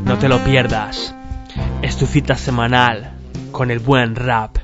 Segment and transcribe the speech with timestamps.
[0.05, 1.15] No te lo pierdas.
[1.81, 3.13] Es tu cita semanal
[3.51, 4.62] con el buen rap.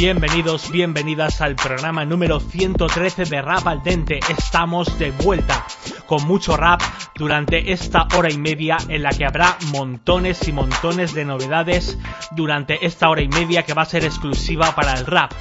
[0.00, 4.18] Bienvenidos, bienvenidas al programa número 113 de Rap al Dente.
[4.30, 5.66] Estamos de vuelta
[6.06, 6.80] con mucho rap
[7.16, 11.98] durante esta hora y media en la que habrá montones y montones de novedades
[12.30, 15.32] durante esta hora y media que va a ser exclusiva para el rap.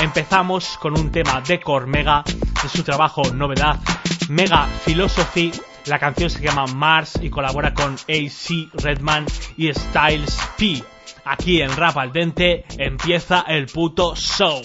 [0.00, 2.24] Empezamos con un tema de Cormega,
[2.60, 3.78] de su trabajo Novedad,
[4.28, 5.52] Mega Philosophy.
[5.86, 10.82] La canción se llama Mars y colabora con AC Redman y Styles P.
[11.24, 14.60] Aquí en Rap al Dente empieza el puto show.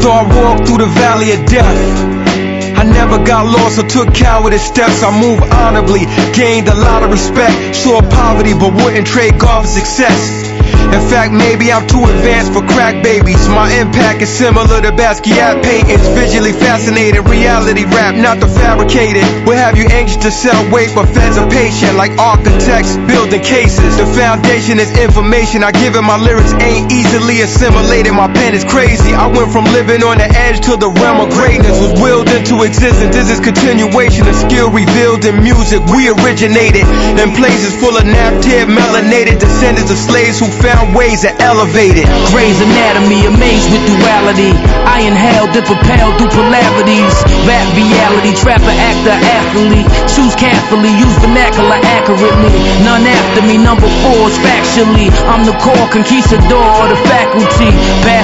[0.00, 4.66] Though I walked through the valley of death, I never got lost or took cowardice
[4.66, 5.02] steps.
[5.02, 7.76] I moved honorably, gained a lot of respect.
[7.76, 10.39] Saw poverty, but wouldn't trade God for success.
[10.88, 13.48] In fact, maybe I'm too advanced for crack babies.
[13.48, 16.02] My impact is similar to Basquiat paintings.
[16.16, 19.22] Visually fascinated, reality rap, not the fabricated.
[19.46, 23.98] Will have you anxious to sell weight, but feds are patient, like architects building cases.
[24.00, 25.62] The foundation is information.
[25.62, 28.12] I give it my lyrics ain't easily assimilated.
[28.14, 29.12] My pen is crazy.
[29.14, 31.76] I went from living on the edge to the realm of greatness.
[31.78, 33.14] Was willed into existence.
[33.14, 35.84] This is continuation of skill revealed in music.
[35.92, 36.86] We originated
[37.18, 42.08] in places full of naphtip, melanated descendants of slaves who found ways to elevate it.
[42.32, 44.52] Grey's Anatomy, amazed with duality.
[44.86, 47.14] I inhaled and propelled through polarities.
[47.46, 49.88] Rap reality, trapper, actor, athlete.
[50.10, 52.54] Choose carefully, use vernacular accurately.
[52.84, 55.08] None after me, number four is factually.
[55.28, 57.72] I'm the core conquistador of the faculty.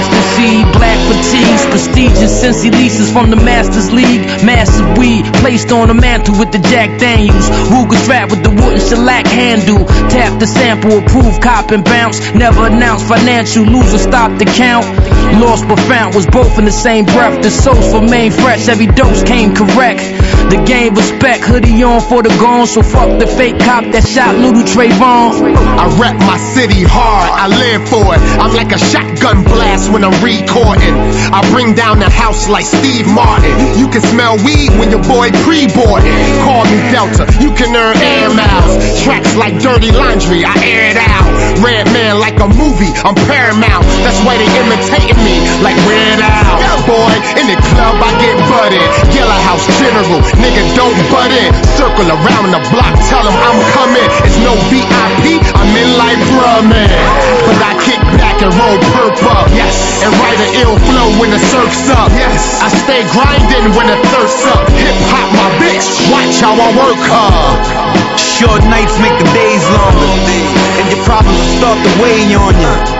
[0.07, 4.21] The sea, black fatigues, prestigious Cincy leases from the Masters League.
[4.45, 7.49] Massive weed placed on a mantle with the Jack Daniels.
[7.73, 9.85] Ruger strap with the wooden shellac handle.
[10.09, 12.19] Tap the sample, approve, cop and bounce.
[12.37, 14.85] Never announced financial loser, stop the count.
[15.41, 17.41] Lost but found was both in the same breath.
[17.41, 20.01] The souls remain fresh, every dose came correct.
[20.47, 24.39] The game respect, hoodie on for the gone, so fuck the fake cop that shot
[24.39, 25.43] little Trayvon.
[25.51, 28.21] I rap my city hard, I live for it.
[28.39, 30.95] I'm like a shotgun blast when I'm recording.
[31.35, 33.51] I bring down the house like Steve Martin.
[33.75, 36.15] You can smell weed when your boy pre-boarding.
[36.47, 39.03] Call me Delta, you can earn air miles.
[39.03, 41.27] Tracks like dirty laundry, I air it out.
[41.59, 43.83] Red man like a movie, I'm paramount.
[43.99, 46.87] That's why they imitating me like Red Out.
[46.87, 48.87] Boy, in the club I get butted.
[49.11, 51.51] Yellow House General, nigga don't butt in.
[51.77, 54.07] Circle around the block, tell them I'm coming.
[54.25, 56.89] It's no VIP, I'm in like Brahman.
[57.45, 59.47] But I kick back and roll perp up.
[59.53, 59.75] Yes.
[60.03, 62.11] And write an ill flow when the surf's up.
[62.13, 62.61] Yes.
[62.61, 64.65] I stay grinding when the thirst's up.
[64.69, 68.17] Hip hop my bitch, watch how I work her.
[68.17, 70.13] Short nights make the days longer,
[70.77, 72.96] and your problems start to weigh on you.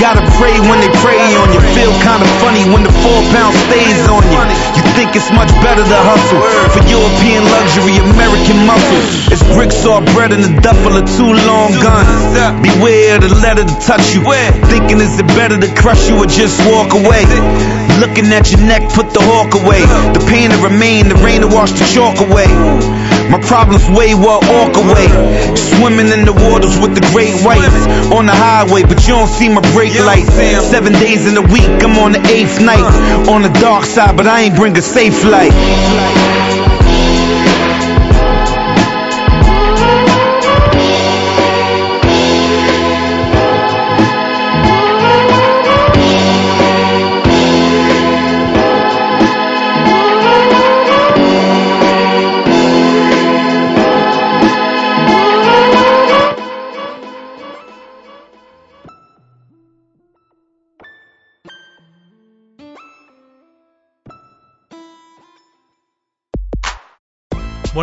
[0.00, 1.60] Gotta pray when they pray on you.
[1.76, 4.40] Feel kinda funny when the four pound stays on you.
[4.76, 6.40] You think it's much better to hustle
[6.72, 9.02] for European luxury, American muscle.
[9.32, 12.10] It's bricks or bread in the duffel of two long guns.
[12.62, 14.22] Beware the letter to touch you.
[14.72, 17.24] Thinking is it better to crush you or just walk away?
[18.00, 19.80] Looking at your neck, put the hawk away.
[20.12, 22.48] The pain to remain, the rain to wash the chalk away.
[23.30, 25.06] My problems way what walk away.
[25.56, 29.48] Swimming in the waters with the great whites on the highway, but you don't see
[29.48, 30.32] my brake lights.
[30.70, 32.84] Seven days in a week, I'm on the eighth night.
[32.84, 33.32] Uh.
[33.32, 36.63] On the dark side, but I ain't bring a safe light.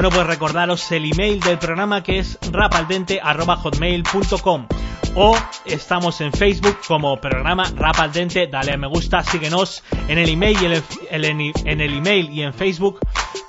[0.02, 4.66] Bueno, pues recordaros el email del programa que es rapaldente.hotmail.com
[5.14, 10.58] o estamos en Facebook como programa Rapaldente, dale a me gusta, síguenos en el email
[10.60, 10.66] y
[11.12, 13.00] en el email y en Facebook.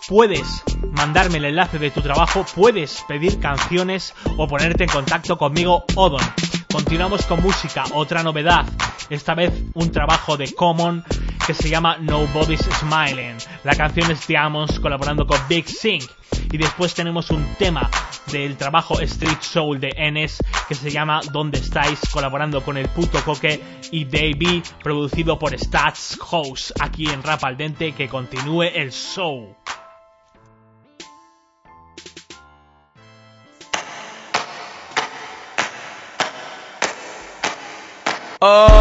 [0.06, 5.87] Puedes mandarme el enlace de tu trabajo, puedes pedir canciones o ponerte en contacto conmigo
[5.94, 6.20] Odon.
[6.70, 8.66] Continuamos con música, otra novedad,
[9.08, 11.02] esta vez un trabajo de Common
[11.46, 13.36] que se llama Nobody's Smiling.
[13.64, 16.02] La canción es Diamonds colaborando con Big Sing.
[16.50, 17.90] Y después tenemos un tema
[18.30, 22.00] del trabajo Street Soul de Enes que se llama ¿Dónde estáis?
[22.12, 23.60] colaborando con el puto coque
[23.90, 29.56] y Baby producido por Stats House aquí en Rap al Dente que continúe el show.
[38.44, 38.71] Oh,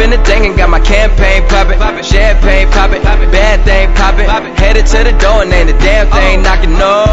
[0.00, 4.26] in the thing and got my campaign poppin', champagne poppin', bad thing poppin',
[4.56, 6.72] headed to the door and ain't a damn thing knocking.
[6.72, 7.04] No,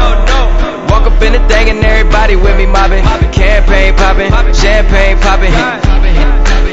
[0.00, 0.40] no, no.
[0.88, 6.65] Walk up in the thing and everybody with me mobbing, campaign poppin', champagne poppin'.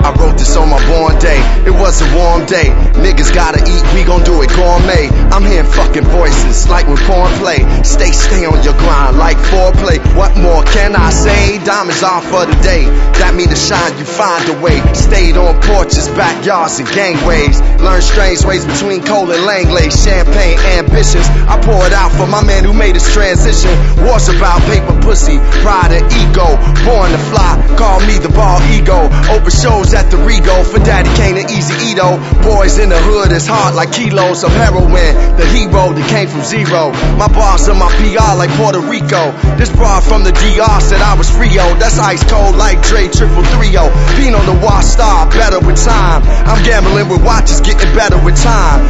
[0.00, 1.40] I wrote this on my born day.
[1.68, 2.72] It was a warm day.
[2.96, 5.12] Niggas gotta eat, we gon' do it gourmet.
[5.28, 7.60] I'm hearing fucking voices like when porn play.
[7.84, 10.00] Stay, stay on your grind like foreplay.
[10.16, 11.58] What more can I say?
[11.64, 12.88] Diamonds off for the day.
[13.20, 14.80] That mean to shine, you find a way.
[14.96, 17.60] Stayed on porches, backyards, and gangways.
[17.80, 19.92] Learn strange ways between Cole and Langley.
[19.92, 21.28] Champagne ambitions.
[21.44, 23.72] I pour it out for my man who made his transition.
[24.08, 26.56] Wars about paper pussy, pride and ego.
[26.88, 29.12] Born to fly, call me the ball ego.
[29.28, 32.18] Open shows at the Rego for Daddy Kane and Easy Edo.
[32.42, 35.14] Boys in the hood is hard like kilos of heroin.
[35.34, 36.92] The hero that came from zero.
[37.18, 39.32] My boss and my PR like Puerto Rico.
[39.58, 41.64] This broad from the DR said I was Frio.
[41.82, 43.90] That's ice cold like Dre triple three O.
[44.14, 46.22] Being on the watch star, better with time.
[46.46, 48.84] I'm gambling with watches, getting better with time.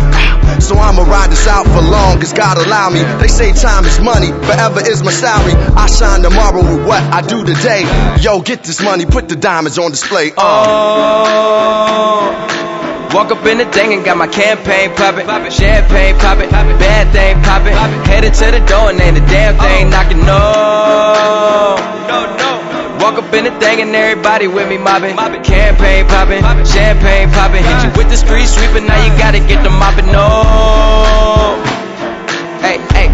[0.60, 3.00] So I'ma ride this out for long as God allow me.
[3.22, 5.54] They say time is money, forever is my salary.
[5.54, 7.86] I shine tomorrow with what I do today.
[8.20, 10.32] Yo, get this money, put the diamonds on display.
[10.36, 10.89] Uh.
[10.90, 12.50] Uh.
[13.14, 16.48] Walk up in the thing and got my campaign poppin', champagne poppin',
[16.78, 17.74] bad thing poppin',
[18.06, 20.22] headed to the door and ain't a damn thing knocking.
[20.22, 21.74] No,
[22.06, 22.50] no, no.
[23.02, 27.82] Walk up in the thing and everybody with me mobbing, campaign poppin', champagne poppin', hit
[27.82, 28.86] you with the street sweeping.
[28.86, 30.06] Now you gotta get the mopping.
[30.06, 31.58] No,
[32.62, 33.10] hey, hey,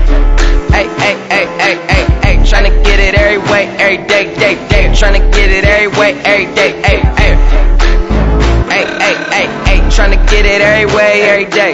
[0.77, 4.93] hey, hey, hey, hey, hey, hey, tryna get it every way, every day, day, day,
[4.93, 6.96] tryna get it every way, every day, hey,
[9.07, 9.56] hey, hey
[9.97, 11.73] tryna get it every way, every day.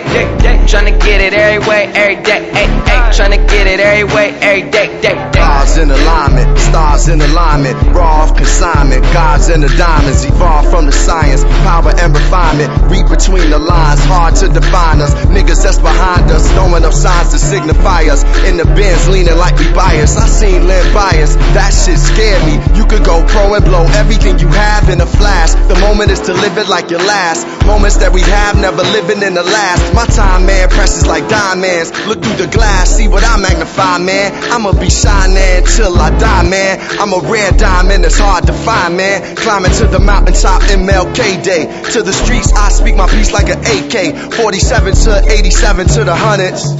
[0.70, 2.46] Tryna get it every way, every day.
[2.54, 4.86] Hey, hey, tryna get it every way, every day.
[5.34, 9.02] Stars in alignment, stars in alignment, raw off consignment.
[9.12, 12.70] Gods and the diamonds evolve from the science, power and refinement.
[12.86, 15.12] Read between the lines, hard to define us.
[15.26, 18.22] Niggas that's behind us, throwing up signs to signify us.
[18.46, 20.16] In the bins, leaning like we bias.
[20.16, 22.54] I seen Lynn bias, that shit scared me.
[22.78, 25.54] You could go pro and blow everything you have in a flash.
[25.66, 27.42] The moment is to live it like your last.
[27.66, 29.94] Moments that we have, never living in the last.
[29.94, 31.90] My time, man, precious like diamonds.
[32.06, 34.32] Look through the glass, see what I magnify, man.
[34.52, 36.78] I'ma be shining till I die, man.
[37.00, 39.36] I'm a rare diamond that's hard to find, man.
[39.36, 41.64] Climbing to the mountaintop MLK Day.
[41.92, 44.32] To the streets, I speak my piece like an AK.
[44.34, 46.76] 47 to 87 to the hundreds.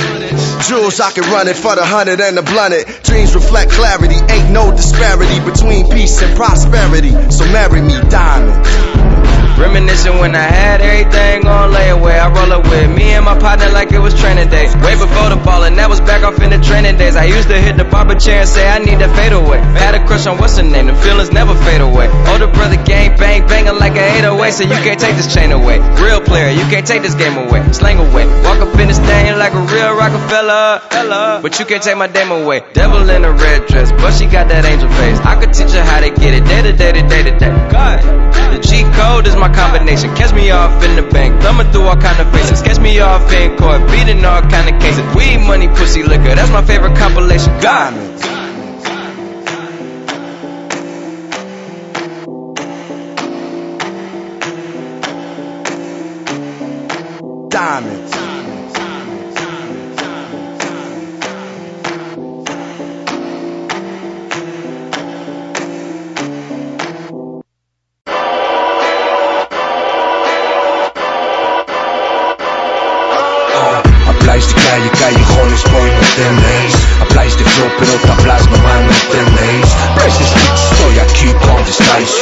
[0.69, 2.87] Jewels, I can run it for the hundred and the blunted.
[3.03, 7.11] Dreams reflect clarity, ain't no disparity between peace and prosperity.
[7.31, 9.12] So marry me, diamond.
[9.59, 12.19] Reminiscing when I had everything on layaway.
[12.19, 14.67] I roll up with me and my partner like it was training day.
[14.83, 17.17] Way before the ball, and that was back off in the training days.
[17.17, 19.59] I used to hit the barber chair and say I need that fade away.
[19.79, 22.09] Had a crush on what's her name, the feelings never fade away.
[22.33, 25.79] Older brother gang bang banging like a 808, so you can't take this chain away.
[26.01, 27.61] Real player, you can't take this game away.
[27.73, 31.41] Slang away, walk up in this thing like a real Rockefeller.
[31.43, 32.63] But you can't take my dame away.
[32.73, 35.19] Devil in a red dress, but she got that angel face.
[35.21, 37.51] I could teach her how to get it day to day to day to day.
[37.71, 37.99] God,
[38.63, 40.15] G code is my combination.
[40.15, 42.63] Catch me off in the bank, thumbing through all kind of faces.
[42.63, 45.05] Catch me off in court, beating all kind of cases.
[45.15, 46.35] Weed, money, pussy, liquor.
[46.35, 47.53] That's my favorite compilation.
[47.61, 48.23] Diamonds.
[57.51, 58.02] Diamonds.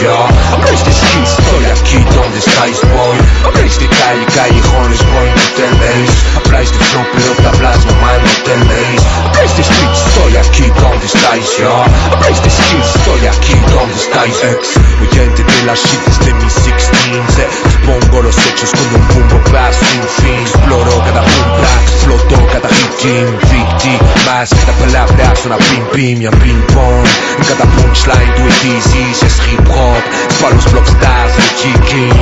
[0.00, 2.26] Entendéis Habláis de flow, pero te hablas, nomás no entendéis Places bitch, estoy aquí, ¿dónde
[2.26, 2.40] estáis?
[2.40, 5.28] estáis ya Habláis de skills, estoy aquí donde estáis boy Habláis de calle, callejones, boy,
[5.30, 10.66] no tenéis Habláis de flow, pero tablas nomás no tenéis Habláis de streets, estoy aquí
[10.80, 11.76] donde estáis ya
[12.12, 14.62] Habláis de skills, estoy aquí donde estáis ex
[15.00, 17.48] Oyente de las shit desde mis 16 eh.
[17.64, 20.40] Expongo los hechos con un bumbo bass sin fin.
[20.40, 26.30] Exploro cada punta, exploto cada hit Victim, más cada palabra suena pim pim y a
[26.30, 27.06] ping pong.
[27.38, 31.32] En cada punchline do it easy, si es hip hop C'est pas los block stars,
[31.36, 32.12] le chicken.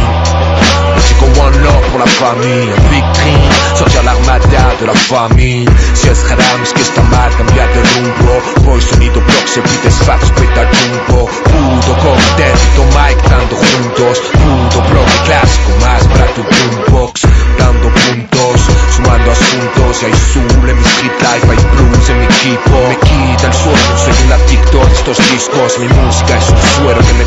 [1.09, 3.41] Chico One Love pour la famille, un big dream
[3.75, 8.41] Sortir l'armada de la famille Si es haram, es que está mal cambiar de rumbo.
[8.65, 14.19] Voy sonido block, se pide fax, peta jumbo Puto cóctel, Tito Mike dando juntos.
[14.33, 17.23] Puto bloque clásico, más para tu boombox
[17.59, 18.61] Dando puntos,
[18.95, 20.48] sumando asuntos Y hay soul
[25.11, 27.25] estos discos Mi música es un suero que me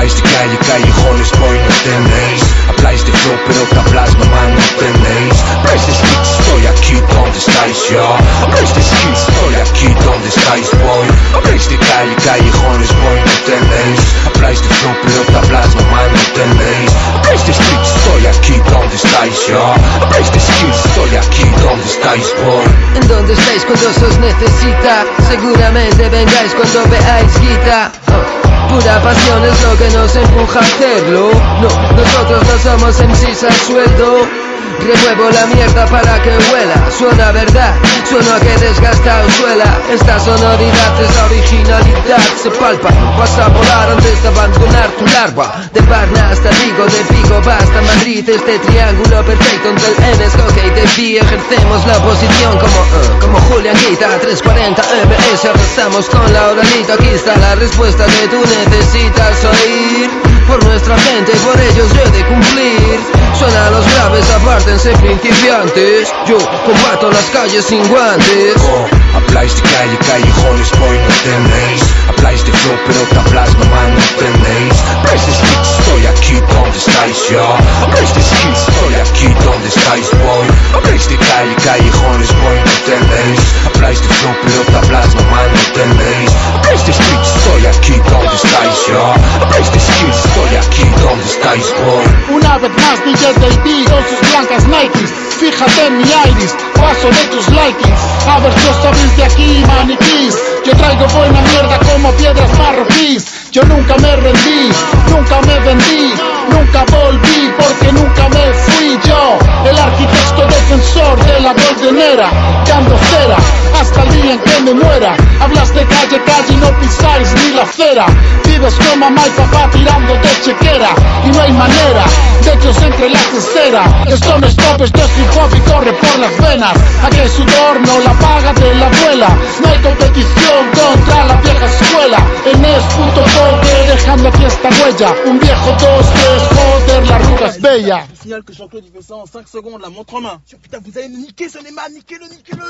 [0.00, 3.62] pinchen como un suco Habláis de calle, callejones, boy, no tenéis Habláis de flow, pero
[3.68, 9.20] tablas nomás no tenéis Habláis de skills, estoy aquí donde estáis ya Habláis de skills,
[9.28, 14.96] estoy aquí donde estáis, boy Habláis de calle, callejones, boy, no tenéis Habláis de flow,
[15.02, 20.40] pero tablas nomás no tenéis Habláis de streets, estoy aquí donde estáis ya Habláis de
[20.40, 22.64] skills, estoy aquí donde estáis, boy.
[22.96, 25.04] ¿En dónde estáis cuando se os necesita?
[25.28, 27.92] Seguramente vengáis cuando veáis guita.
[28.08, 28.39] Oh,
[28.70, 31.30] Pura pasión es lo que nos empuja a hacerlo.
[31.60, 34.49] No, nosotros no somos MCs a sueldo.
[34.80, 36.90] Remuevo la mierda para que huela.
[36.96, 37.74] Suena verdad,
[38.08, 39.78] suena a que desgasta o suela.
[39.92, 42.88] Esta sonoridad, esta originalidad se palpa.
[43.18, 45.68] Vas a volar antes de abandonar tu larva.
[45.74, 48.26] De Parna hasta Vigo, de Vigo basta Madrid.
[48.26, 53.20] Este triángulo perfecto entre el N escoge y de B ejercemos la posición como, uh,
[53.20, 54.18] como Julián Guita.
[54.18, 56.94] 340 MS, arrasamos con la oralita.
[56.94, 60.29] Aquí está la respuesta que tú necesitas oír.
[60.50, 63.00] Por nuestra gente, por ellos yo he de cumplir.
[63.38, 66.12] Suena los graves, apártense principiantes.
[66.26, 68.56] Yo combato las calles sin guantes.
[68.58, 71.82] Oh, habláis de calle, callejones, boy, no tenéis.
[72.08, 74.74] Habláis de flow, pero tablas nomás no tenéis.
[74.98, 77.46] Habláis de skills, estoy aquí donde estáis ya
[77.82, 83.40] Habláis de skills, estoy aquí donde estáis, boy Habláis de calle, callejones, boy, no tenéis.
[83.72, 86.30] Habláis de flow, pero tablas nomás no tenéis.
[86.56, 91.90] Habláis de streets, estoy aquí donde estáis ya Habláis de skills, Ολέακι, τον δεν καίσω.
[92.34, 95.10] Ένα βεν μας διάς το ειβί, όσους μπλανκας νάιτις.
[95.38, 98.00] Φύγατε μιαίρις, πασο δε τους λάιτις.
[98.32, 100.34] Αβέρτιος απλις δε ακιμανικις.
[100.70, 104.70] Yo traigo buena mierda como piedras marroquíes Yo nunca me rendí,
[105.10, 106.14] nunca me vendí
[106.48, 109.38] Nunca volví porque nunca me fui yo.
[109.68, 112.30] El arquitecto defensor de la goldenera
[112.66, 113.36] Dando cera
[113.80, 115.16] hasta el día en que me muera.
[115.40, 118.06] Hablas de calle, calle y no pisáis ni la acera.
[118.44, 120.90] Vives con mamá y papá tirando de chequera.
[121.24, 122.04] Y no hay manera
[122.44, 125.60] de que os entre la cestera Esto no es pop, esto es hip hop y
[125.70, 126.74] corre por las venas.
[127.04, 129.28] Aquel sudor no la paga de la abuela.
[129.62, 135.14] No hay competición contra la vieja escuela En es puto poker dejando aquí esta huella
[135.26, 138.92] Un viejo dos que es joder la ruga es bella Je signale que Jean-Claude il
[138.92, 140.42] fait ça en 5 secondes, la montre en main.
[140.62, 142.62] Putain, vous allez nous niquer ce Neymar, niquez-le, niquez-le.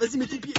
[0.00, 0.54] Vas-y, mets tes pieds.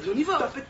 [0.00, 0.38] La tapette, toi, on y va.
[0.38, 0.69] Tapette quoi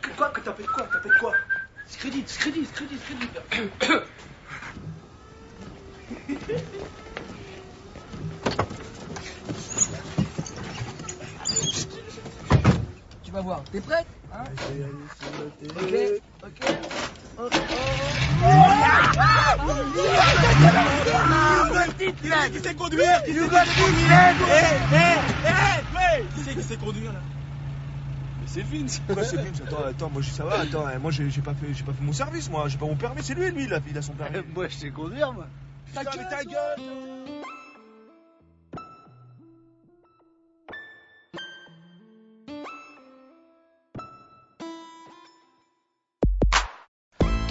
[28.71, 31.53] Vince Pourquoi c'est Vince Attends, attends, moi je- ça va, attends, hein, moi j'ai pas
[31.53, 33.73] fait j'ai pas fait mon service, moi, j'ai pas mon permis, c'est lui, lui, il
[33.73, 34.39] a, il a son permis.
[34.55, 35.47] Moi, je sais conduire, moi.
[35.87, 37.41] Putain, mais ta gueule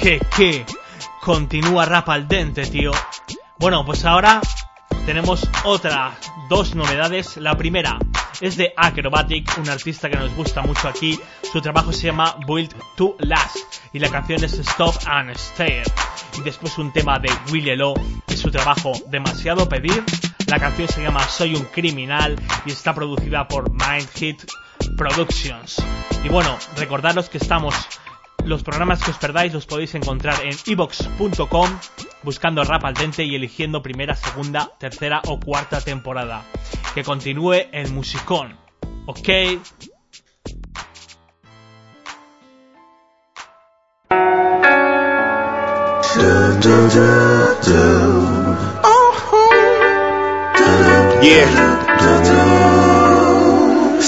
[0.00, 0.64] que, que
[1.22, 2.92] continúa rap al dente, tío.
[3.58, 4.40] Bueno, pues ahora
[5.06, 6.14] tenemos otras
[6.48, 7.36] dos novedades.
[7.36, 7.98] La primera
[8.40, 11.18] es de Acrobatic, un artista que nos gusta mucho aquí.
[11.52, 13.58] Su trabajo se llama Build to Last
[13.92, 15.84] y la canción es Stop and Stare.
[16.38, 17.94] Y después un tema de Willie Lo,
[18.26, 20.02] que es su trabajo Demasiado Pedir.
[20.46, 24.44] La canción se llama Soy un criminal y está producida por Mind Hit
[24.96, 25.82] Productions.
[26.24, 27.74] Y bueno, recordaros que estamos
[28.44, 31.70] los programas que os perdáis los podéis encontrar en evox.com
[32.22, 36.44] buscando rap al dente y eligiendo primera, segunda, tercera o cuarta temporada.
[36.94, 38.58] Que continúe el musicón.
[39.06, 39.28] ¿Ok?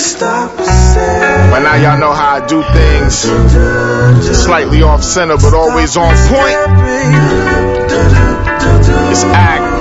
[0.03, 3.15] By now y'all know how I do things.
[4.37, 6.59] Slightly off center, but always on point.
[9.13, 9.72] It's act.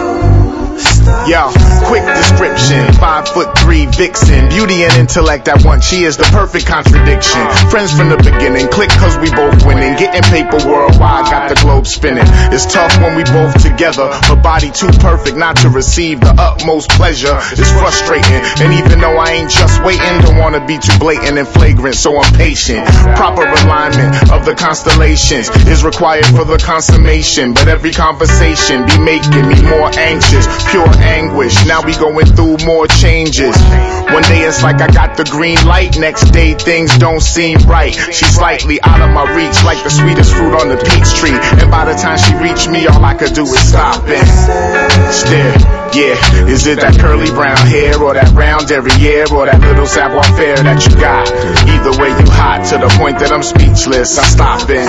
[1.27, 1.50] Yo,
[1.86, 2.81] quick description.
[2.98, 4.50] Five foot three vixen.
[4.50, 5.86] Beauty and intellect at once.
[5.86, 7.41] She is the perfect contradiction.
[7.70, 8.67] Friends from the beginning.
[8.70, 9.98] Click cause we both winning.
[9.98, 11.25] Getting paper worldwide.
[11.29, 12.25] Got the globe spinning.
[12.53, 14.10] It's tough when we both together.
[14.29, 17.38] Her body too perfect not to receive the utmost pleasure.
[17.53, 18.41] It's frustrating.
[18.62, 21.96] And even though I ain't just waiting, don't wanna be too blatant and flagrant.
[21.96, 22.86] So I'm patient.
[23.15, 27.53] Proper alignment of the constellations is required for the consummation.
[27.53, 30.46] But every conversation be making me more anxious.
[30.70, 31.65] Pure anguish.
[31.65, 33.58] Now we going through more changes.
[34.12, 37.93] One day it's like I got the green light, next day things don't seem right.
[37.93, 41.38] She's slightly out of my reach, like the sweetest fruit on the peach tree.
[41.62, 44.27] And by the time she reached me, all I could do is stop and
[45.13, 45.81] stare.
[45.91, 46.15] Yeah,
[46.48, 50.55] is it that curly brown hair or that round derriere or that little savoir faire
[50.55, 51.27] that you got?
[51.67, 54.15] Either way, you hot to the point that I'm speechless.
[54.17, 54.88] I stop and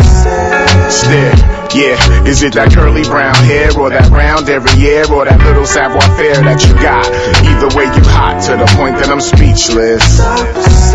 [0.87, 1.35] stare.
[1.75, 5.92] Yeah, is it that curly brown hair or that round derriere or that little savoir
[6.01, 7.07] faire that you got?
[7.45, 10.03] Either way, you hot to the point that I'm speechless.
[10.19, 10.93] Stop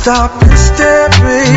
[0.00, 1.54] Stop and stare, baby.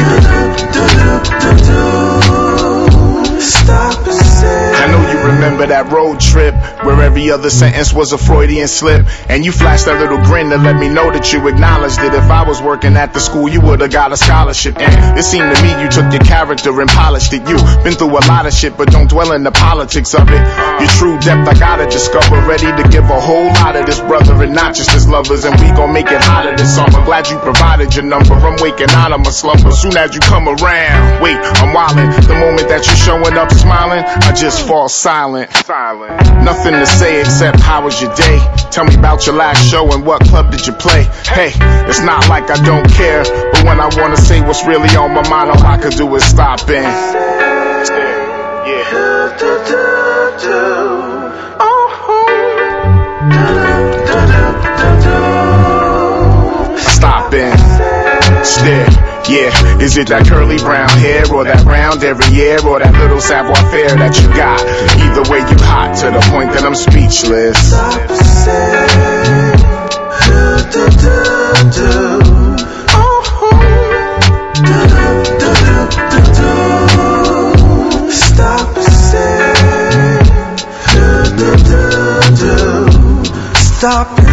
[3.42, 4.76] Stop and stare.
[4.76, 6.54] I know you remember that road trip
[6.86, 9.06] where every other sentence was a Freudian slip.
[9.30, 12.14] And you flashed that little grin to let me know that you acknowledged it.
[12.14, 14.78] If I was working at the school, you would've got a scholarship.
[14.78, 17.48] And it seemed to me you took your character and polished it.
[17.48, 20.44] You been through a lot of shit, but don't dwell in the politics of it.
[20.80, 22.42] Your true depth, I gotta discover.
[22.48, 25.46] Ready to give a whole lot of this brother and not just his lovers.
[25.46, 27.04] And we gon' make it hotter this summer.
[27.06, 28.34] Glad you provided your number.
[28.34, 29.72] I'm waking out of my slumber.
[29.72, 32.12] Soon as you come around, wait, I'm wildin'.
[32.28, 35.52] The moment that you're showing up smiling, I just fall silent.
[35.54, 36.44] Silent.
[36.44, 38.40] Nothing to say except how was your day?
[38.72, 41.04] Tell me about your last show and what club did you play?
[41.26, 41.52] Hey,
[41.88, 45.28] it's not like I don't care, but when I wanna say what's really on my
[45.30, 47.34] mind, all I could do is stop and
[56.80, 57.63] Stop and
[58.46, 58.88] stare.
[59.30, 63.56] Yeah, is it that curly brown hair or that round derriere or that little savoir
[63.72, 64.60] faire that you got?
[65.00, 67.58] Either way, you hot to the point that I'm speechless.
[67.72, 69.24] Stop and stare.
[83.84, 84.33] Stop and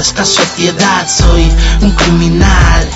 [0.00, 1.06] vuestra sociedad.
[1.06, 2.88] Soy un criminal,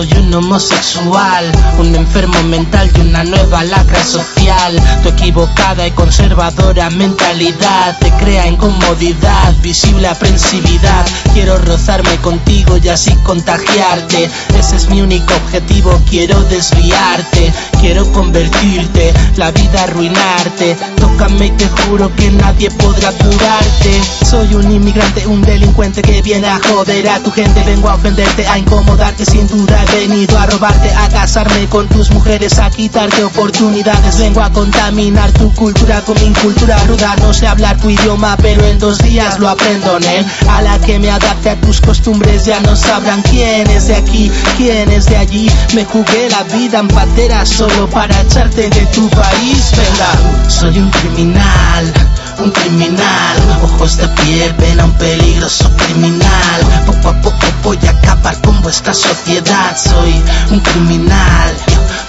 [0.00, 1.44] Soy un homosexual,
[1.78, 4.80] un enfermo mental y una nueva lacra social.
[5.02, 11.06] Tu equivocada y conservadora mentalidad te crea incomodidad, visible aprensividad.
[11.34, 14.30] Quiero rozarme contigo y así contagiarte.
[14.58, 20.78] Ese es mi único objetivo, quiero desviarte, quiero convertirte, la vida arruinarte.
[21.20, 24.00] Tócame y te juro que nadie podrá curarte.
[24.24, 27.62] Soy un inmigrante, un delincuente que viene a joder a tu gente.
[27.64, 29.84] Vengo a ofenderte, a incomodarte sin duda.
[29.92, 34.18] He venido a robarte, a casarme con tus mujeres, a quitarte oportunidades.
[34.18, 37.14] Vengo a contaminar tu cultura con mi cultura ruda.
[37.16, 40.24] No sé hablar tu idioma, pero en dos días lo aprendo, Nen.
[40.48, 44.30] A la que me adapte a tus costumbres, ya no sabrán quién es de aquí,
[44.56, 45.50] quién es de allí.
[45.74, 49.70] Me jugué la vida en patera solo para echarte de tu país.
[49.72, 51.92] Venga, soy un criminal
[52.42, 53.36] un criminal.
[53.62, 56.60] Ojos de piel, ven a un peligroso criminal.
[56.86, 59.76] Poco a poco voy a acabar con vuestra sociedad.
[59.76, 60.14] Soy
[60.50, 61.54] un criminal,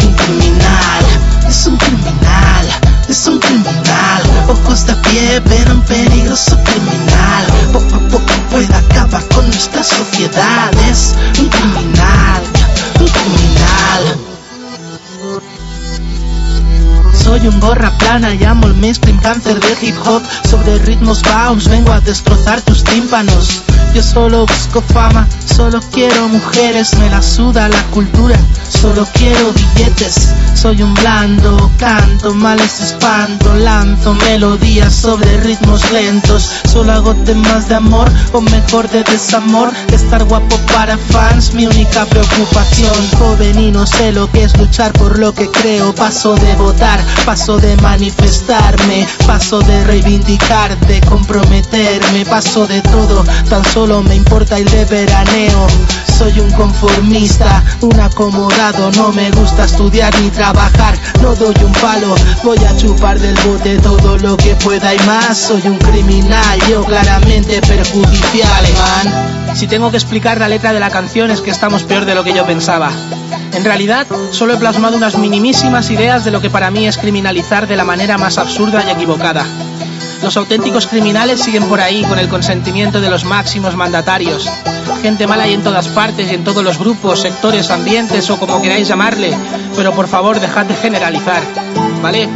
[0.04, 1.06] un criminal.
[1.48, 2.66] Es un criminal,
[3.10, 4.22] es un criminal.
[4.48, 7.46] Ojos de piel, ven a un peligroso criminal.
[7.74, 10.72] Poco a poco voy a acabar con nuestra sociedad.
[10.90, 12.42] Es un criminal,
[13.00, 14.31] un criminal
[17.32, 20.22] soy un gorra plana, llamo el mainstream cáncer del hip hop.
[20.44, 23.63] Sobre ritmos bounce vengo a destrozar tus tímpanos
[23.94, 30.34] Yo solo busco fama, solo quiero mujeres Me la suda la cultura, solo quiero billetes
[30.56, 36.50] Soy un blando, canto, males espanto Lanzo melodías sobre ritmos lentos.
[36.72, 42.06] Solo hago temas de amor, o mejor de desamor Estar guapo para fans, mi única
[42.06, 42.94] preocupación.
[43.20, 45.94] Joven y no sé lo que es luchar por lo que creo.
[45.94, 53.24] Paso de votar Paso de manifestarme, paso de reivindicar, de comprometerme, paso de todo,
[53.63, 55.67] solo me importa el de veraneo.
[56.17, 62.13] Soy un conformista, un acomodado, no me gusta estudiar ni trabajar, no doy un palo,
[62.43, 65.38] voy a chupar del bote todo lo que pueda y más.
[65.38, 69.56] Soy un criminal, yo claramente perjudicial, man.
[69.56, 72.24] Si tengo que explicar la letra de la canción es que estamos peor de lo
[72.24, 72.91] que yo pensaba.
[73.54, 77.67] En realidad, solo he plasmado unas minimísimas ideas de lo que para mí es criminalizar
[77.67, 79.45] de la manera más absurda y equivocada.
[80.32, 84.50] Los auténticos criminales siguen por ahí con el consentimiento de los máximos mandatarios.
[85.02, 88.62] Gente mala hay en todas partes y en todos los grupos, sectores, ambientes o como
[88.62, 89.36] queráis llamarle.
[89.76, 91.44] Pero por favor, dejad de generalizar,
[92.02, 92.30] ¿vale?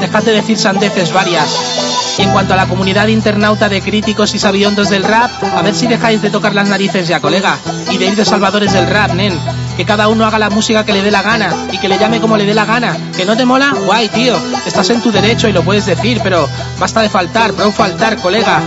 [0.00, 2.16] Dejad de decir sandeces varias.
[2.16, 5.74] Y en cuanto a la comunidad internauta de críticos y sabiondos del rap, a ver
[5.74, 7.58] si dejáis de tocar las narices ya, colega,
[7.90, 9.38] y de ir de salvadores del rap, nen.
[9.76, 12.20] Que cada uno haga la música que le dé la gana y que le llame
[12.20, 12.96] como le dé la gana.
[13.16, 13.74] ¿Que no te mola?
[13.84, 14.36] Guay, tío.
[14.66, 18.60] Estás en tu derecho y lo puedes decir, pero basta de faltar, bro, faltar, colega.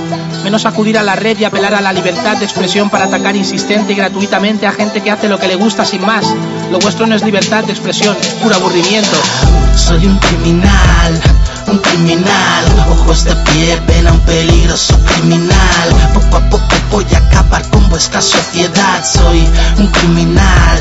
[0.44, 3.94] Menos acudir a la red y apelar a la libertad de expresión para atacar insistente
[3.94, 6.26] y gratuitamente a gente que hace lo que le gusta sin más.
[6.72, 9.18] Lo vuestro no es libertad de expresión, es puro aburrimiento.
[9.76, 11.35] Soy un criminal
[11.76, 12.64] un criminal.
[12.90, 15.88] Ojos de pie, ven a un peligroso criminal.
[16.14, 19.04] Poco a poco voy a acabar con vuestra sociedad.
[19.04, 19.46] Soy
[19.78, 20.78] un criminal,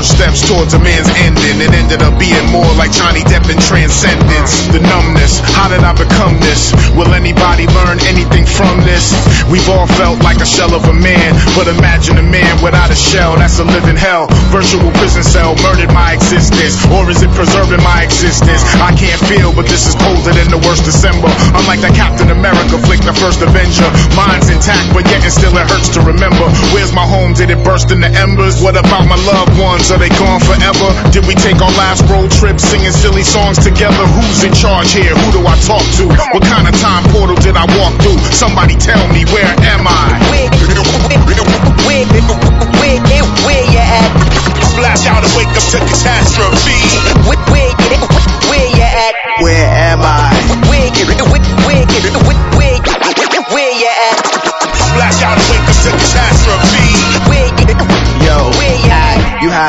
[0.03, 1.63] First steps towards a man's ending.
[1.63, 4.67] It ended up being more like Johnny Depp in Transcendence.
[4.67, 6.75] The numbness, how did I become this?
[6.91, 9.15] Will anybody learn anything from this?
[9.47, 12.99] We've all felt like a shell of a man, but imagine a man without a
[12.99, 14.27] shell, that's a living hell.
[14.51, 18.59] Virtual prison cell murdered my existence, or is it preserving my existence?
[18.83, 21.31] I can't feel, but this is colder than the worst December.
[21.55, 23.87] Unlike that Captain America flick, the first Avenger.
[24.19, 26.43] Mine's intact, but yet it still it hurts to remember.
[26.75, 27.31] Where's my home?
[27.31, 28.59] Did it burst into embers?
[28.59, 29.92] What about my loved ones?
[29.93, 30.89] Are they gone forever?
[31.13, 34.01] Did we take our last road trip singing silly songs together?
[34.17, 35.13] Who's in charge here?
[35.13, 36.09] Who do I talk to?
[36.33, 38.17] What kind of time portal did I walk through?
[38.33, 40.17] Somebody tell me, where am I?
[40.33, 44.09] Where, where, where, where you at?
[44.73, 46.81] Splash out and wake up to catastrophe.
[47.29, 47.69] Where, where,
[48.49, 49.13] where you at?
[49.45, 50.33] Where am I?
[50.73, 51.85] Where, where, where, where,
[53.53, 54.25] where you at?
[54.73, 56.97] Splash out and wake up to catastrophe.
[57.29, 57.52] Where,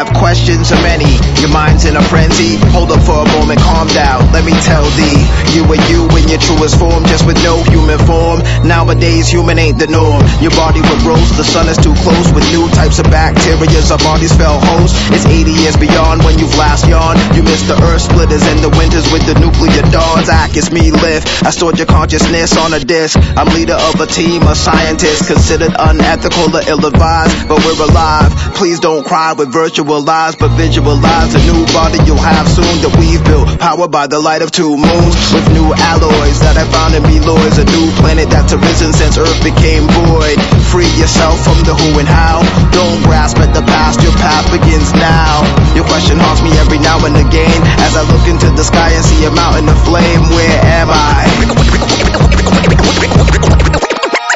[0.05, 1.09] have questions of many.
[1.41, 2.61] Your mind's in a frenzy.
[2.77, 4.21] Hold up for a moment, calm down.
[4.33, 5.21] Let me tell thee,
[5.57, 8.45] you are you in your truest form, just with no human form.
[8.65, 10.21] Nowadays, human ain't the norm.
[10.45, 13.81] Your body would roast, the sun is too close with new types of bacteria.
[13.91, 14.95] Our bodies fell host.
[15.13, 17.21] It's 80 years beyond when you've last yawned.
[17.37, 20.29] You missed the earth splitters and the winters with the nuclear dawns.
[20.29, 21.45] Ah, Act is me lift.
[21.45, 23.17] I stored your consciousness on a disc.
[23.37, 28.31] I'm leader of a team of scientists considered unethical or ill-advised, but we're alive.
[28.55, 32.95] Please don't cry with virtual lies, but visualize a new body you'll have soon that
[32.99, 36.95] we've built, powered by the light of two moons with new alloys that I found
[36.97, 40.39] in Meloids, a new planet that's arisen since Earth became void.
[40.73, 42.43] Free yourself from the who and how.
[42.73, 45.45] Don't grasp at the past, your path begins now.
[45.77, 49.05] Your question haunts me every now and again as I look into the sky and
[49.05, 50.27] see a mountain of flame.
[50.33, 51.29] Where am I?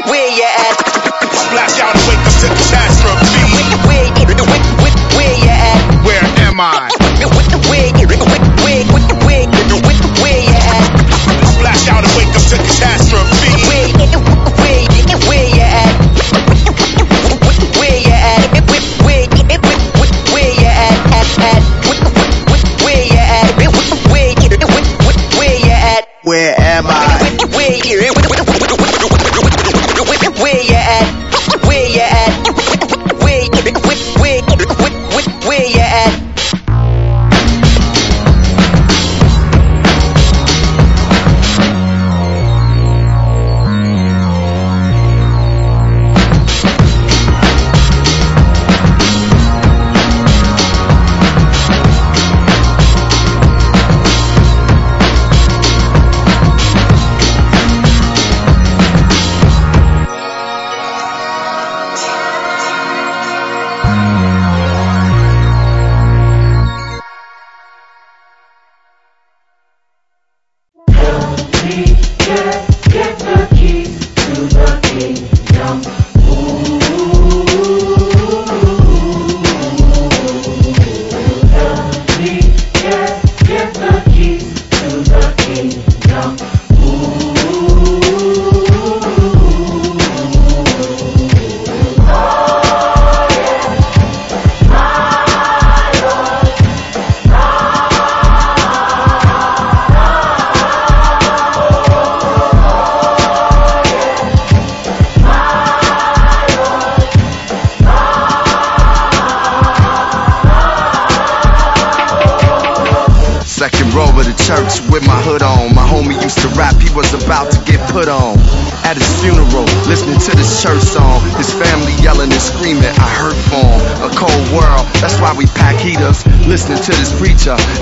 [0.06, 0.76] Where you at?
[1.34, 3.57] Splash out and wake up to
[6.58, 6.90] Where am I?
[7.20, 8.02] Where, where,
[8.66, 8.82] where,
[9.22, 10.90] where, where you at?
[11.54, 13.27] Splash out and wake up to catastrophe.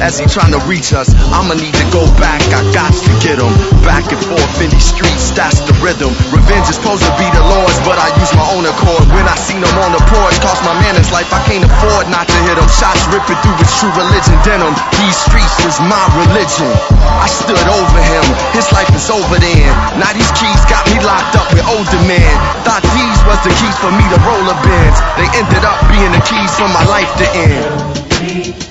[0.06, 1.10] As he trying to reach us.
[1.34, 3.50] I'ma need to go back, I got to get him.
[3.82, 6.14] Back and forth in these streets, that's the rhythm.
[6.30, 9.02] Revenge is supposed to be the Lord's, but I use my own accord.
[9.10, 12.06] When I seen him on the porch, cost my man his life, I can't afford
[12.06, 12.70] not to hit him.
[12.70, 14.70] Shots ripping through his true religion denim.
[14.70, 16.70] Um, these streets was my religion.
[17.02, 19.70] I stood over him, his life is over then.
[19.98, 22.34] Now these keys got me locked up with older men.
[22.62, 24.98] Thought these was the keys for me to roll a Benz.
[25.18, 28.65] They ended up being the keys for my life to end.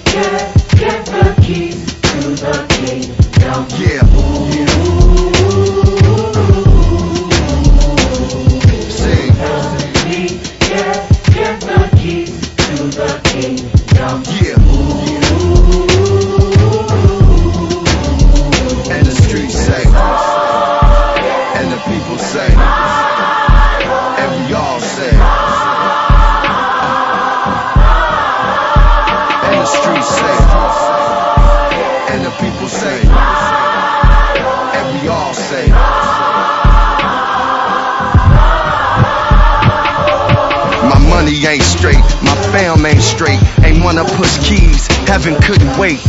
[44.25, 46.01] Ain't keys, heaven couldn't wait.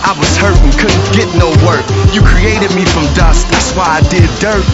[0.00, 1.84] I was hurting, couldn't get no work.
[2.14, 4.64] You created me from dust, that's why I did dirt.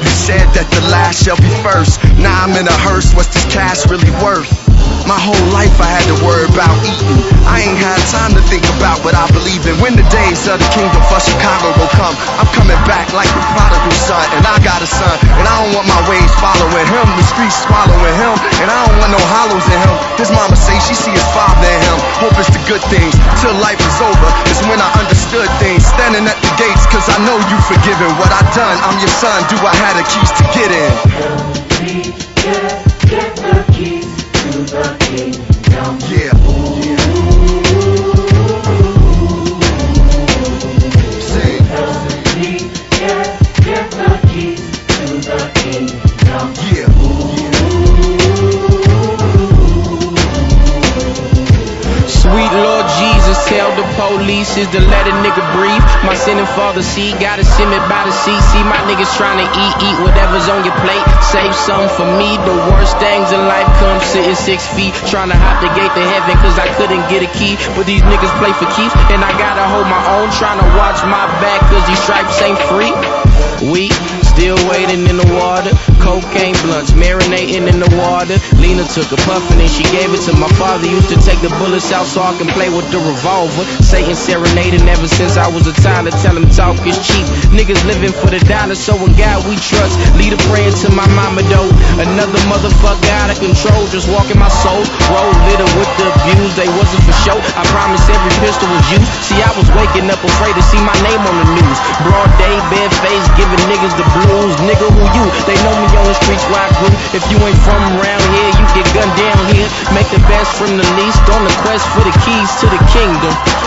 [0.00, 2.02] You said that the last shall be first.
[2.18, 4.65] Now I'm in a hearse, what's this cash really worth?
[5.06, 7.22] My whole life I had to worry about eating.
[7.46, 9.78] I ain't had time to think about what I believe in.
[9.78, 12.10] When the days of the kingdom for Chicago will come,
[12.42, 14.26] I'm coming back like the prodigal son.
[14.34, 17.06] And I got a son, and I don't want my ways following him.
[17.22, 19.94] The streets swallowing him, and I don't want no hollows in him.
[20.18, 21.98] His mama say she see his father in him.
[22.26, 24.28] Hope it's the good things till life is over.
[24.50, 25.86] It's when I understood things.
[25.86, 28.74] Standing at the gates, cause I know you forgiven what I done.
[28.82, 31.45] I'm your son, do I have the keys to get in?
[54.54, 55.82] Is to let a nigga breathe.
[56.06, 58.38] My sinning father see, gotta send me by the sea.
[58.54, 61.02] See my niggas trying to eat, eat whatever's on your plate.
[61.26, 62.38] Save some for me.
[62.46, 64.94] The worst things in life come sitting six feet.
[65.10, 67.58] Trying to hop the gate to heaven cause I couldn't get a key.
[67.74, 68.94] But these niggas play for keeps.
[69.10, 70.30] And I gotta hold my own.
[70.38, 72.94] Trying to watch my back cause these stripes ain't free.
[73.66, 73.90] We
[74.22, 75.74] still waiting in the water.
[76.06, 78.38] Cocaine blunts marinating in the water.
[78.62, 80.86] Lena took a puff and then she gave it to my father.
[80.86, 83.66] Used to take the bullets out so I can play with the revolver.
[83.82, 87.26] Satan serenading ever since I was a child to tell him talk is cheap.
[87.50, 89.98] Niggas living for the dollar, so in God we trust.
[90.14, 91.66] Lead a prayer to my mama though.
[91.98, 94.86] Another motherfucker out of control, just walking my soul.
[95.10, 97.34] Roll little with the abuse, they wasn't for show.
[97.58, 99.10] I promise every pistol was used.
[99.26, 101.78] See, I was waking up afraid to see my name on the news.
[102.06, 104.54] Broad day, bare face, giving niggas the blues.
[104.62, 105.26] Nigga, who you?
[105.50, 106.92] They know me on the streets where I grew.
[107.16, 109.68] If you ain't from around here, you get gunned down here.
[109.92, 111.24] Make the best from the least.
[111.32, 113.65] On the quest for the keys to the kingdom.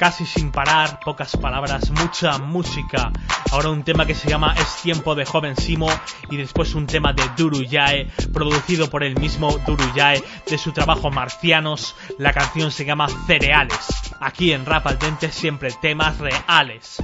[0.00, 3.12] Casi sin parar, pocas palabras, mucha música.
[3.52, 5.88] Ahora un tema que se llama Es tiempo de joven Simo
[6.30, 11.94] y después un tema de Duruyae, producido por el mismo Duruyae de su trabajo Marcianos.
[12.16, 13.90] La canción se llama Cereales.
[14.20, 17.02] Aquí en Rap al Dente siempre temas reales.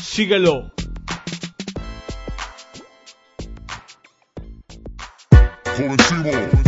[0.00, 0.72] Síguelo.
[5.76, 6.65] Joven Simo,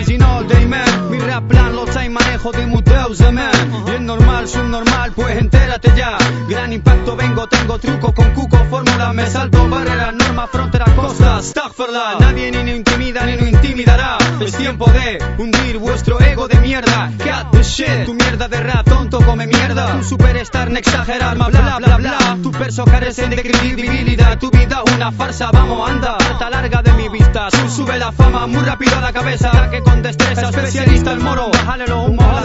[0.00, 3.52] original, day man, mi rap plan, lo time, manejo de muteos, the man,
[3.86, 6.16] y el normal, subnormal, pues entérate ya,
[6.48, 12.16] gran impacto, vengo, tengo truco, con cuco, fórmula, me salto, barrera, norma, frontera, costa, Stagferla,
[12.18, 17.12] nadie ni nos intimida ni nos intimidará, es tiempo de hundir vuestro ego de mierda,
[17.18, 18.88] cat the shit, tu mierda de rap,
[19.18, 24.38] come mierda, tu superstar, no exagerar, más bla bla bla, tu perso carece de credibilidad,
[24.38, 28.62] tu vida una farsa, vamos anda, harta larga de mi vista, sube la fama muy
[28.62, 32.39] rápido a la cabeza, que con destreza, especialista el moro, bájale los humos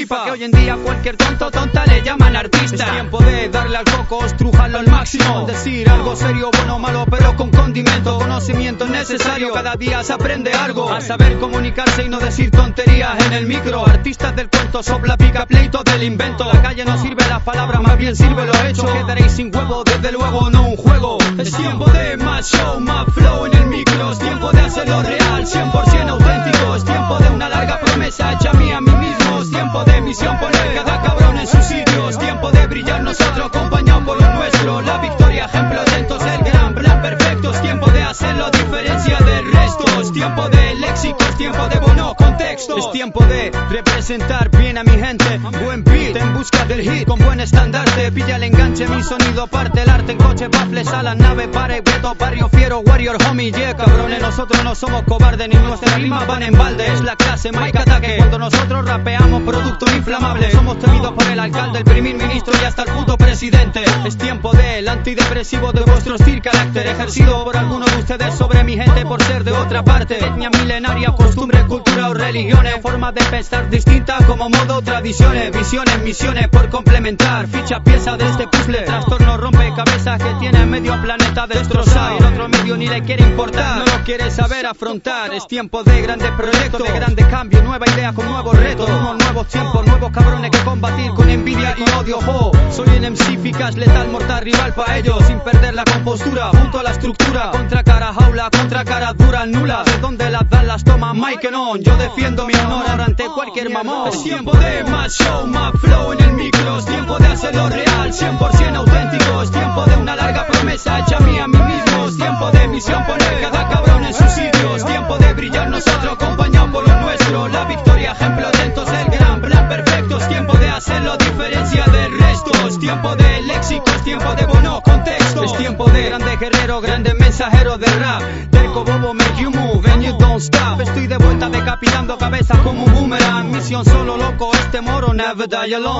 [0.00, 3.76] flipa, que hoy en día cualquier tonto tonta le llaman artista, es tiempo de darle
[3.76, 8.86] al coco, estrujarlo al máximo, decir algo serio, bueno o malo, pero con condimento, conocimiento
[8.86, 13.46] necesario, cada día se aprende algo, a saber comunicarse y no decir tonterías en el
[13.46, 17.82] micro, artistas del cuento, sopla, pica, pleito del invento, la calle no sirve las palabras,
[17.82, 21.86] más bien sirve lo hecho, quedaréis sin huevo, desde luego no un juego, es tiempo
[21.90, 26.76] de más show, más flow en el micro, es tiempo de hacerlo real, 100% auténtico,
[26.76, 29.89] es tiempo de una larga promesa hecha a mí a mí mismo, es tiempo de
[30.18, 34.80] poner cada cabrón en su sitio, es tiempo de brillar nosotros acompañados por lo nuestro,
[34.80, 39.84] la victoria, ejemplo atentos, el gran plan perfecto, es tiempo de hacerlo diferencia del resto,
[40.00, 44.84] es tiempo de léxico, es tiempo de bono contexto, es tiempo de representar bien a
[44.84, 45.84] mi gente, buen
[46.18, 50.12] en busca del hit, con buen estandarte, pilla el enganche, mi sonido parte el arte,
[50.12, 54.64] en coche, baffles a la nave, pare, gueto, barrio fiero, warrior, homie, yeah, cabrones, nosotros
[54.64, 58.38] no somos cobardes, ni nuestras rimas van en balde, es la clase, Mike Ataque, cuando
[58.38, 62.90] nosotros rapeamos productos inflamables, somos temidos por el alcalde, el primer ministro y hasta el
[62.90, 68.34] puto presidente, es tiempo del antidepresivo de vuestro steel carácter, ejercido por algunos de ustedes
[68.34, 73.14] sobre mi gente por ser de otra parte, etnia milenaria, costumbre, cultura o religiones, formas
[73.14, 78.82] de pensar distintas como modo, tradiciones, visiones, misiones por complementar, ficha pieza de este puzzle,
[78.82, 83.78] trastorno rompe cabezas que tiene medio planeta destrozado, el otro medio ni le quiere importar,
[83.78, 88.12] no lo quiere saber afrontar, es tiempo de grandes proyectos, de grandes cambios, nueva idea
[88.12, 92.52] con nuevos retos, unos nuevos tiempos, nuevos cabrones que combatir con envidia y odio, jo,
[92.70, 96.82] soy el MC eficaz, letal, mortal, rival para ellos, sin perder la compostura, junto a
[96.82, 101.14] la estructura, contra cara jaula, contra cara dura, nula, de donde las dan las toma
[101.14, 105.72] Mike on, yo defiendo mi honor ante cualquier mamón, es tiempo de más show, más
[105.90, 110.46] flow en el micro, tiempo de hacerlo real, 100% auténtico, es tiempo de una larga
[110.46, 114.28] promesa hecha a mí a mí mismo, tiempo de misión poner cada cabrón en su
[114.28, 119.18] sitio, es tiempo de brillar nosotros acompañados por lo nuestro, la victoria, ejemplo atentos, el
[119.18, 124.46] gran plan perfecto, tiempo de hacerlo diferencia del resto, es tiempo de léxico, tiempo de
[124.46, 129.50] bono contexto, es tiempo de grande guerrero, grande mensajero de rap, terco bobo make you
[129.50, 134.16] move and you don't stop, estoy de vuelta decapitando cabezas como un boomerang, misión solo
[134.16, 134.50] loco,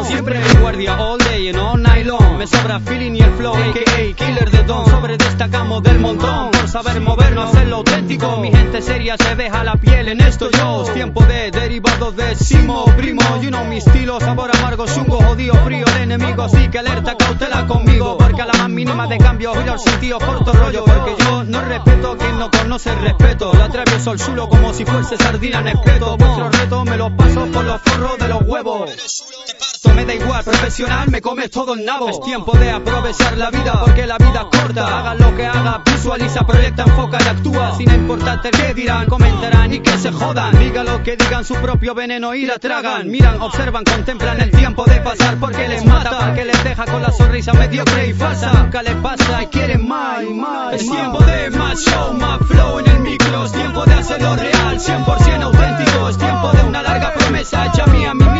[0.04, 2.06] siempre en guardia all day and all night
[2.38, 4.14] me sobra feeling y el flow, a.k.a.
[4.14, 9.16] killer de don, sobre destacamos del montón, por saber movernos, hacerlo auténtico, mi gente seria
[9.18, 13.50] se deja la piel en esto yo, es tiempo de derivados de simo, primo, you
[13.50, 18.16] know mi estilo, sabor amargo, chungo, jodido, frío, el enemigo, sí que alerta, cautela conmigo,
[18.16, 21.60] porque a la más mínima de cambio, giro el sentido, corto rollo, porque yo no
[21.60, 25.68] respeto quien no conoce el respeto, lo atravieso el suelo como si fuese sardina en
[25.68, 29.09] espeto, vuestro reto me lo paso por los forros de los huevos.
[29.10, 32.08] Esto me da igual, profesional, me comes todo el nabo.
[32.10, 34.98] Es tiempo de aprovechar la vida, porque la vida es corta.
[34.98, 37.76] Haga lo que haga, visualiza, proyecta, enfoca y actúa.
[37.76, 40.56] Sin importarte qué dirán, comentarán y que se jodan.
[40.60, 43.10] Diga lo que digan, su propio veneno y la tragan.
[43.10, 47.10] Miran, observan, contemplan el tiempo de pasar, porque les mata, porque les deja con la
[47.10, 48.52] sonrisa mediocre y falsa.
[48.52, 50.74] Nunca les pasa y quieren más y más.
[50.74, 53.44] Es tiempo de más show, más flow en el micro.
[53.44, 56.08] Es tiempo de hacerlo real, 100% auténtico.
[56.08, 58.39] Es tiempo de una larga promesa hecha a mí a mí mismo.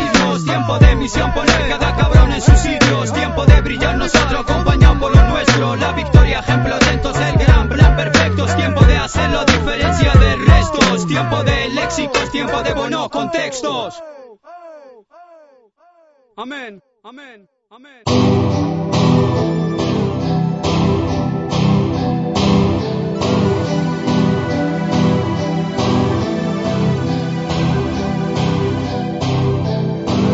[0.71, 3.03] tiempo de misión poner cada cabrón en su sitio.
[3.03, 5.75] Es tiempo de brillar nosotros acompañados por lo nuestro.
[5.75, 8.45] La victoria, ejemplo atentos, el gran plan perfecto.
[8.45, 10.95] Es tiempo de hacerlo diferencia del resto.
[10.95, 14.01] Es tiempo de léxico, es tiempo de buenos contextos.
[16.37, 19.60] Amén, amén, amén.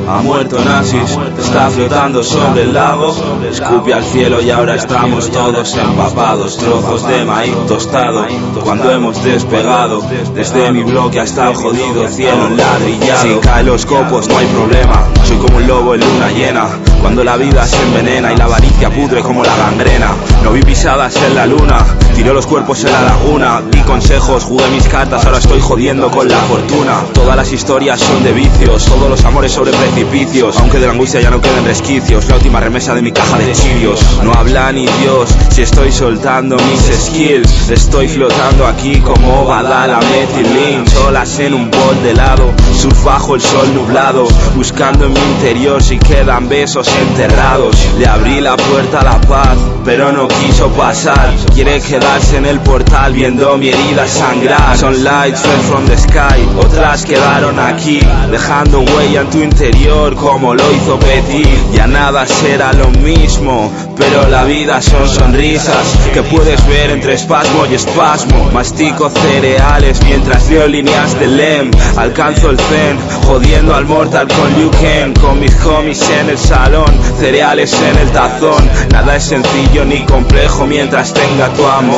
[0.09, 3.13] Ha muerto nazis, está flotando sobre el lago.
[3.51, 6.57] Escupe al cielo y ahora estamos todos empapados.
[6.57, 8.25] Trozos de maíz tostado.
[8.63, 10.01] Cuando hemos despegado,
[10.33, 13.21] desde mi bloque hasta el jodido cielo enladrillado.
[13.21, 15.03] Si caen los copos, no hay problema.
[15.25, 16.67] Soy como un lobo en luna llena.
[17.01, 20.11] Cuando la vida se envenena y la avaricia pudre como la gangrena.
[20.41, 21.85] No vi pisadas en la luna,
[22.17, 23.61] tiré los cuerpos en la laguna.
[23.71, 27.03] Di consejos, jugué mis cartas, ahora estoy jodiendo con la fortuna.
[27.13, 30.57] Todas las historias son de vicios, todos los amores sobre precipicios.
[30.57, 33.53] Aunque de la angustia ya no queden resquicios, la última remesa de mi caja de
[33.53, 33.99] chirios.
[34.23, 37.69] No habla ni Dios si estoy soltando mis skills.
[37.69, 40.89] Estoy flotando aquí como Badala Methylene.
[40.89, 44.27] Solas en un bol de helado, surf bajo el sol nublado.
[44.55, 47.77] Buscando en mi interior si quedan besos enterrados.
[47.99, 49.55] Le abrí la puerta a la paz,
[49.85, 51.35] pero no quiso pasar.
[51.53, 51.79] Quiere
[52.15, 54.77] en el portal viendo mi herida sangrar.
[54.77, 57.99] Son lights fell from the sky, otras quedaron aquí,
[58.31, 61.47] dejando huella en tu interior como lo hizo Petit.
[61.73, 67.65] Ya nada será lo mismo, pero la vida son sonrisas que puedes ver entre espasmo
[67.69, 68.49] y espasmo.
[68.53, 71.71] Mastico cereales mientras leo líneas de Lem.
[71.97, 75.19] Alcanzo el zen, jodiendo al mortal con Liu Kang.
[75.19, 78.69] Con mis homies en el salón, cereales en el tazón.
[78.91, 81.96] Nada es sencillo ni complejo mientras tenga tu amor.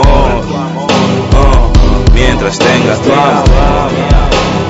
[2.14, 3.92] Mientras tenga tu amor.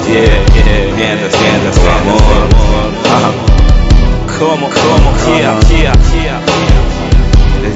[0.07, 0.45] Yeah,
[0.95, 2.49] mientras tenga tu amor.
[4.39, 6.28] Como, como, yeah, yeah.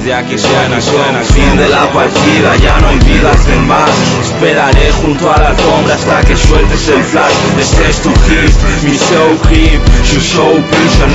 [0.04, 3.88] Desde aquí suena, suena, fin de la partida, ya no hay vidas de más.
[4.20, 7.32] Esperaré junto a la alfombra hasta que sueltes el flash.
[7.58, 8.52] Este es tu hit,
[8.82, 11.10] mi show hip, su show prison,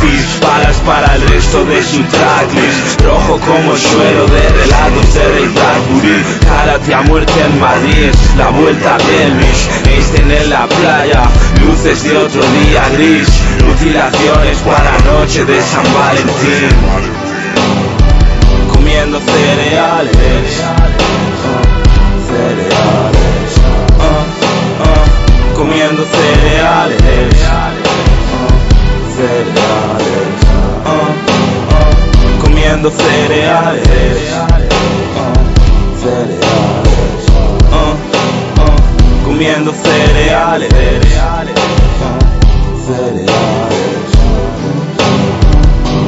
[0.00, 0.40] peace.
[0.42, 3.02] Balas para el resto de su tracklist.
[3.04, 6.24] Rojo como el suelo de relatos de Rey Bradbury.
[6.44, 9.68] Karate a muerte en Madrid, la vuelta de Elvis.
[9.86, 11.22] Einstein en la playa,
[11.64, 13.28] luces de otro día gris.
[13.64, 17.21] Mutilaciones para noche de San Valentín
[19.02, 20.62] comiendo cereales.
[20.62, 20.76] uh,
[22.28, 23.52] cereales.
[23.98, 24.24] uh,
[25.56, 27.00] comiendo cereales.
[29.16, 30.36] cereales.
[37.72, 37.96] uh,
[38.60, 39.24] uh,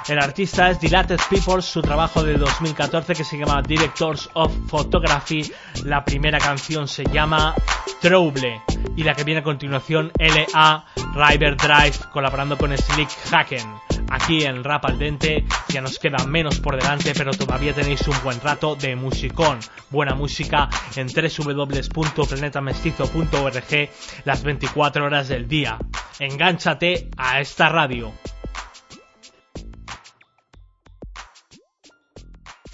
[0.08, 5.52] El artista es Dilated People, su trabajo de 2014 que se llama Directors of Photography.
[5.84, 7.56] La primera canción se llama
[8.02, 8.62] Trouble
[8.96, 13.95] y la que viene a continuación LA River Drive colaborando con Slick Hacken.
[14.10, 18.16] Aquí en Rap al Dente ya nos queda menos por delante, pero todavía tenéis un
[18.24, 19.60] buen rato de musicón.
[19.90, 23.90] Buena música en www.planetamestizo.org
[24.26, 25.80] las 24 horas del día.
[26.20, 28.14] Engánchate a esta radio.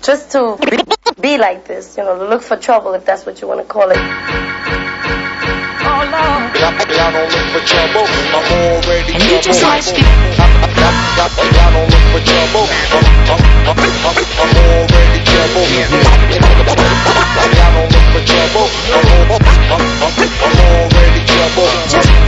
[0.03, 0.57] Just to
[1.19, 3.91] be like this, you know, look for trouble if that's what you want to call
[3.91, 4.90] it.
[6.01, 8.05] Don't for trouble.
[8.33, 9.93] I'm already And you just trouble.
[9.93, 10.01] like-
[10.39, 12.65] I don't for trouble.
[13.69, 15.10] I'm already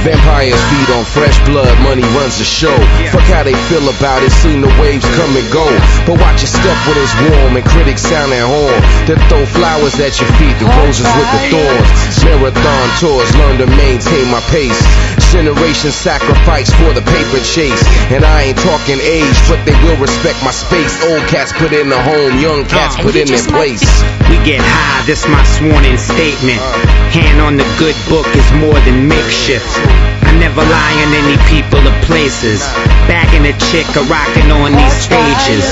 [0.03, 2.75] Vampires feed on fresh blood, money runs the show.
[3.11, 5.63] Fuck how they feel about it, seen the waves come and go.
[6.05, 8.79] But watch your step when it's warm and critics sound at horn.
[9.07, 12.23] They throw flowers at your feet, the roses with the thorns.
[12.23, 15.22] Marathon tours, learn to maintain my pace.
[15.33, 17.81] Generation sacrifice for the paper chase.
[18.13, 20.93] And I ain't talking age, but they will respect my space.
[21.09, 23.81] Old cats put in a home, young cats uh, put in their place.
[24.29, 26.61] We get high, this my sworn in statement.
[26.61, 26.77] Uh.
[27.09, 29.65] Hand on the good book is more than makeshift.
[30.21, 32.61] I never lie on any people or places.
[33.09, 35.65] Bagging a chick or rocking on these stages.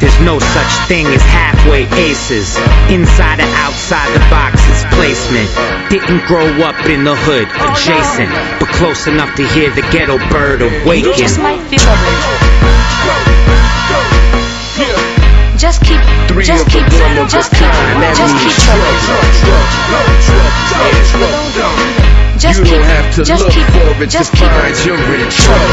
[0.00, 2.56] There's no such thing as halfway aces.
[2.88, 5.48] Inside or outside the box is placement.
[5.90, 8.30] Didn't grow up in the hood, adjacent,
[8.60, 11.10] but close enough to hear the ghetto bird awaken.
[11.10, 11.80] You just might feel
[15.56, 18.02] Just keep, Three just of the keep, one of a just keep, kind.
[18.02, 18.82] That just means keep trouble.
[22.38, 24.74] Just you keep- don't have to just look keep- for it just to keep- find
[24.84, 25.70] you're in trouble.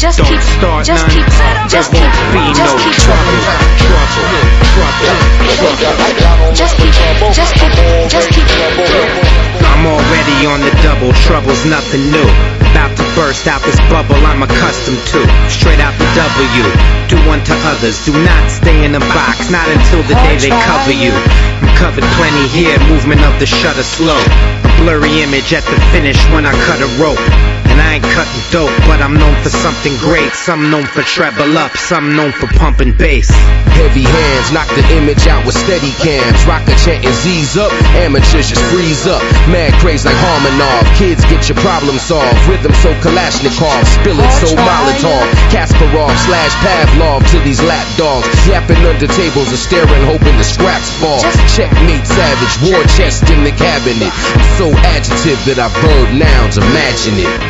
[0.00, 1.12] Just Don't keep, start just none.
[1.12, 1.28] keep,
[1.68, 2.00] just keep,
[2.56, 3.36] just keep trouble.
[6.56, 6.96] Just keep,
[7.36, 7.68] just keep,
[8.08, 8.48] just keep.
[9.60, 12.24] I'm already on the double, trouble's nothing new.
[12.72, 15.20] About to burst out this bubble I'm accustomed to.
[15.52, 16.64] Straight out the W.
[17.12, 20.96] Do unto others, do not stay in a box, not until the day they cover
[20.96, 21.12] you.
[21.60, 24.16] I'm covered plenty here, movement of the shutter slow.
[24.16, 27.20] A blurry image at the finish when I cut a rope.
[27.68, 30.32] And I ain't cutting dope, but I'm known for something great.
[30.32, 33.28] Some known for treble up, some known for pumping bass.
[33.76, 36.44] Heavy hands knock the image out with steady cams.
[36.44, 39.22] Rocker chanting Z's up, amateurs just freeze up.
[39.48, 40.84] Mad craze like Harmonov.
[40.96, 42.36] Kids get your problem solved.
[42.48, 43.84] Rhythm so Kalashnikov.
[44.00, 45.24] Spill it so Molotov.
[45.48, 48.28] Kasparov slash Pavlov to these lap dogs.
[48.46, 51.20] Yapping under tables and staring, hoping the scraps fall.
[51.48, 54.12] Checkmate savage, war chest in the cabinet.
[54.12, 56.58] I'm so adjective that I verb nouns.
[56.58, 57.49] Imagine it.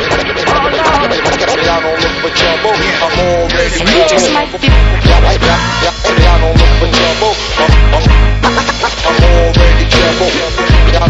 [1.61, 2.73] but I don't look for trouble.
[2.97, 3.53] Trouble.
[3.53, 4.57] Trouble.
[4.57, 4.89] Trouble.
[4.89, 4.89] Trouble.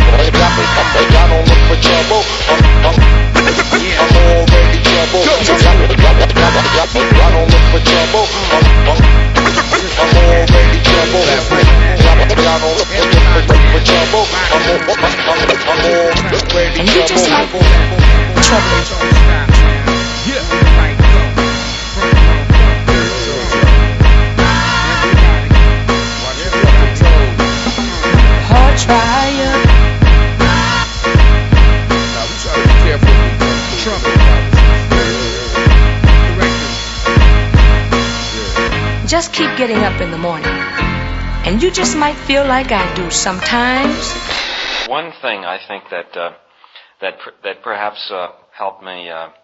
[0.02, 0.60] Trouble.
[1.82, 2.12] Trouble.
[2.12, 2.26] Trouble.
[5.02, 5.42] Trouble.
[16.82, 17.60] You just might be
[18.42, 19.51] trouble.
[39.12, 40.56] Just keep getting up in the morning.
[41.44, 44.08] And you just might feel like I do sometimes.
[44.88, 46.32] One thing I think that uh,
[47.04, 49.36] that per- that perhaps uh, helped me uh,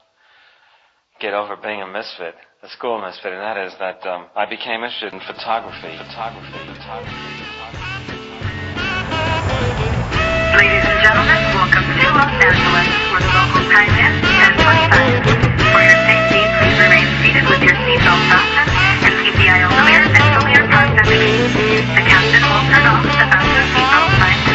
[1.19, 4.87] get over being a misfit, a school misfit, and that is that um, I became
[4.87, 5.99] interested in photography.
[5.99, 6.63] Photography.
[6.71, 7.27] Photography.
[10.55, 15.75] Ladies and gentlemen, welcome to Los Angeles, where the local time is 1025.
[15.75, 18.86] For your safety, please remain seated with your seatbelt fastened and keep
[19.47, 19.53] the
[21.07, 21.85] the.
[21.95, 24.46] The captain will turn off the bathroom seatbelt sign.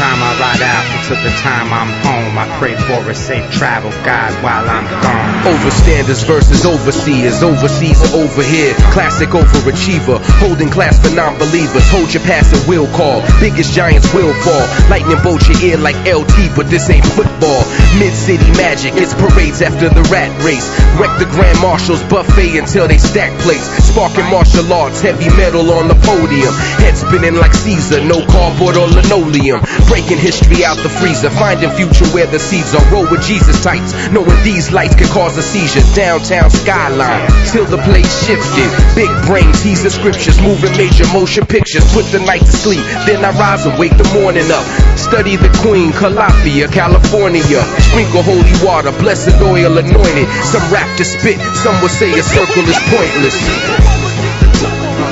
[0.00, 3.92] Time I ride out to the time I'm home, I pray for a safe travel
[4.00, 5.28] guide while I'm gone.
[5.44, 8.72] Overstanders versus overseers, overseas or over here.
[8.96, 11.84] Classic overachiever, holding class for non-believers.
[11.92, 13.20] Hold your pass and will call.
[13.40, 14.64] Biggest giants will fall.
[14.88, 17.60] Lightning bolt your ear like LT, but this ain't football.
[17.98, 20.64] Mid-city magic, it's parades after the rat race.
[20.94, 23.66] Wreck the Grand Marshals buffet until they stack plates.
[23.90, 26.54] Sparking martial arts, heavy metal on the podium.
[26.78, 29.60] Head spinning like Caesar, no cardboard or linoleum.
[29.90, 32.84] Breaking history out the freezer, finding future where the seeds are.
[32.94, 35.82] Roll with Jesus types, knowing these lights can cause a seizure.
[35.92, 38.70] Downtown skyline, till the place shifted.
[38.94, 41.84] Big brains, he's the scriptures, moving major motion pictures.
[41.92, 44.64] Put the night to sleep, then I rise and wake the morning up.
[44.96, 47.60] Study the Queen, Calafia, California.
[47.88, 50.28] Sprinkle holy water, blessed oil anointed.
[50.44, 53.36] Some rap to spit, some will say a circle is pointless.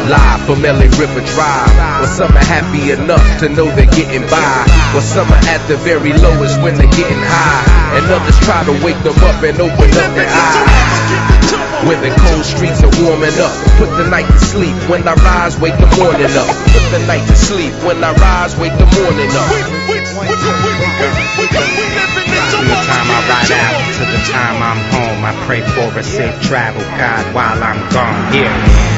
[0.09, 2.03] Live from LA River Drive.
[2.03, 4.65] Or some are happy enough to know they're getting by.
[4.97, 7.99] Or some are at the very lowest when they're getting high.
[7.99, 11.38] And others try to wake them up and open up their eyes.
[11.87, 13.55] When the cold streets are warming up.
[13.79, 14.75] Put the night to sleep.
[14.91, 16.51] When I rise, wake the morning up.
[16.75, 17.73] Put the night to sleep.
[17.87, 19.53] When I rise, wake the morning up.
[22.51, 26.03] From the time I ride out to the time I'm home, I pray for a
[26.03, 28.35] safe travel God, while I'm gone.
[28.35, 28.51] Yeah,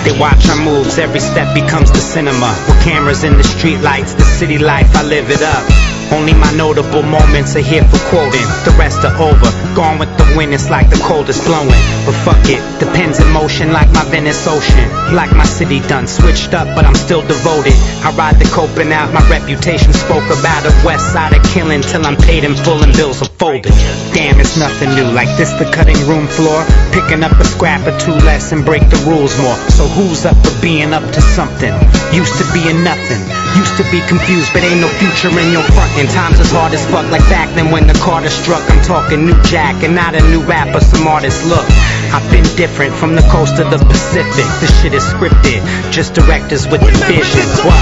[0.05, 2.57] they watch our moves, every step becomes the cinema.
[2.67, 5.65] With cameras in the street lights, the city life, I live it up.
[6.13, 8.47] Only my notable moments are here for quoting.
[8.65, 9.51] The rest are over.
[9.75, 11.71] Gone with the wind, it's like the coldest blowing.
[12.03, 15.15] But fuck it, depends in motion like my Venice Ocean.
[15.15, 17.79] Like my city done, switched up, but I'm still devoted.
[18.03, 22.05] I ride the coping out, my reputation spoke about a west side of killing till
[22.05, 23.71] I'm paid in full and bills are folded.
[24.11, 25.07] Damn, it's nothing new.
[25.07, 26.67] Like this, the cutting room floor.
[26.91, 29.55] Picking up a scrap or two less and break the rules more.
[29.71, 31.73] So who's up for being up to something?
[32.11, 33.23] Used to being nothing.
[33.55, 35.95] Used to be confused, but ain't no future in your front.
[35.95, 38.63] And times as hard as fuck, like back then when the Carter struck.
[38.67, 40.81] I'm talking new Jack and not a new rapper.
[40.81, 41.65] Some artists look.
[42.13, 44.47] I've been different from the coast of the Pacific.
[44.61, 45.61] This shit is scripted,
[45.93, 47.47] just directors with the vision.
[47.65, 47.81] What?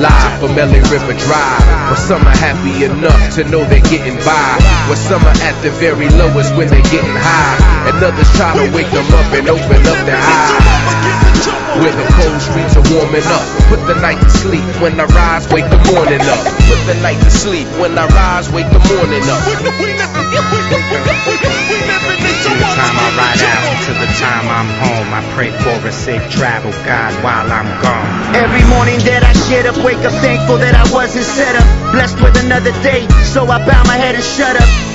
[0.00, 4.58] Live from LA River Drive, where some are happy enough to know they're getting by.
[4.88, 8.74] Where some are at the very lowest when they're getting high, and others try to
[8.74, 11.09] wake them up and open up their eyes.
[11.78, 13.46] Where the cold streets are warming up.
[13.70, 16.42] Put the night to sleep when I rise, wake the morning up.
[16.66, 19.38] Put the night to sleep when I rise, wake the morning up.
[19.46, 19.62] From
[22.58, 26.28] the time I ride out to the time I'm home, I pray for a safe
[26.30, 28.34] travel, God, while I'm gone.
[28.34, 31.92] Every morning that I get up, wake up thankful that I wasn't set up.
[31.92, 34.89] Blessed with another day, so I bow my head and shut up.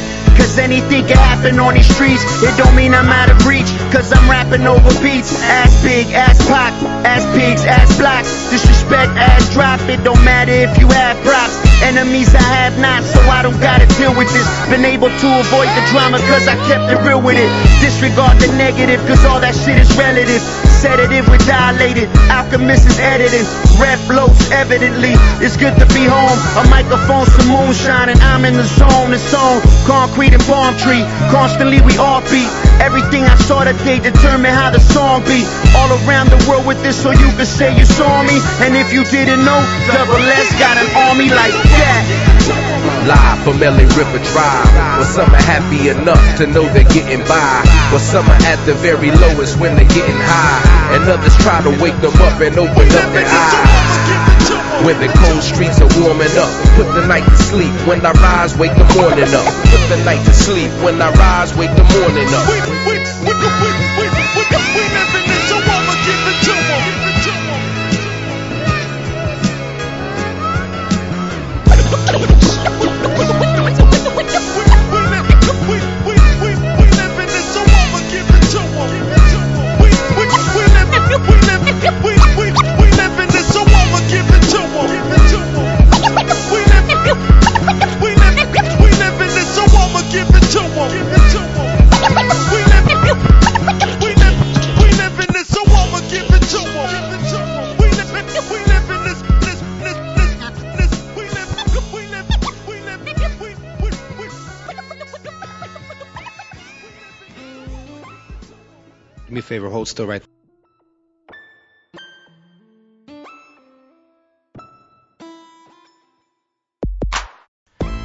[0.45, 2.21] Cause anything can happen on these streets.
[2.45, 3.65] It don't mean I'm out of reach.
[3.89, 5.33] Cause I'm rapping over beats.
[5.41, 6.69] Ass big, ass pop,
[7.01, 8.29] ass pigs, ass blocks.
[8.53, 9.81] Disrespect, ass drop.
[9.89, 11.57] It don't matter if you have props.
[11.81, 14.45] Enemies I have not, so I don't gotta deal with this.
[14.69, 17.49] Been able to avoid the drama cause I kept it real with it.
[17.81, 20.45] Disregard the negative cause all that shit is relative.
[20.85, 22.05] Sedative with dilated.
[22.29, 23.41] Alchemist is editing.
[23.81, 25.17] Red flows evidently.
[25.41, 26.37] It's good to be home.
[26.61, 29.09] A microphone, some moonshine, and I'm in the zone.
[29.09, 31.01] It's on concrete and palm tree.
[31.33, 32.45] Constantly we all beat.
[32.77, 35.41] Everything I saw today determine how the song be.
[35.73, 38.37] All around the world with this so you can say you saw me.
[38.61, 39.57] And if you didn't know,
[39.89, 42.64] double S got an army like that.
[43.05, 44.65] Live from LA River Drive,
[44.97, 47.61] where some are happy enough to know they're getting by.
[47.93, 51.69] Where some are at the very lowest when they're getting high, and others try to
[51.77, 54.85] wake them up and open up their eyes.
[54.89, 56.49] When the cold streets are warming up.
[56.81, 59.53] Put the night to sleep when I rise, wake the morning up.
[59.69, 63.84] Put the night to sleep when I rise, wake the morning up.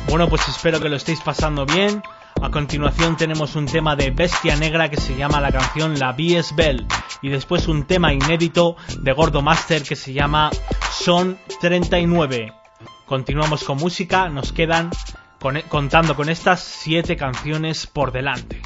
[0.09, 2.03] Bueno, pues espero que lo estéis pasando bien.
[2.43, 6.55] A continuación tenemos un tema de Bestia Negra que se llama la canción La Bies
[6.57, 6.87] Bell.
[7.23, 10.51] Y después un tema inédito de Gordo Master que se llama
[10.91, 12.53] Son 39.
[13.07, 14.91] Continuamos con música, nos quedan
[15.39, 18.63] con- contando con estas 7 canciones por delante.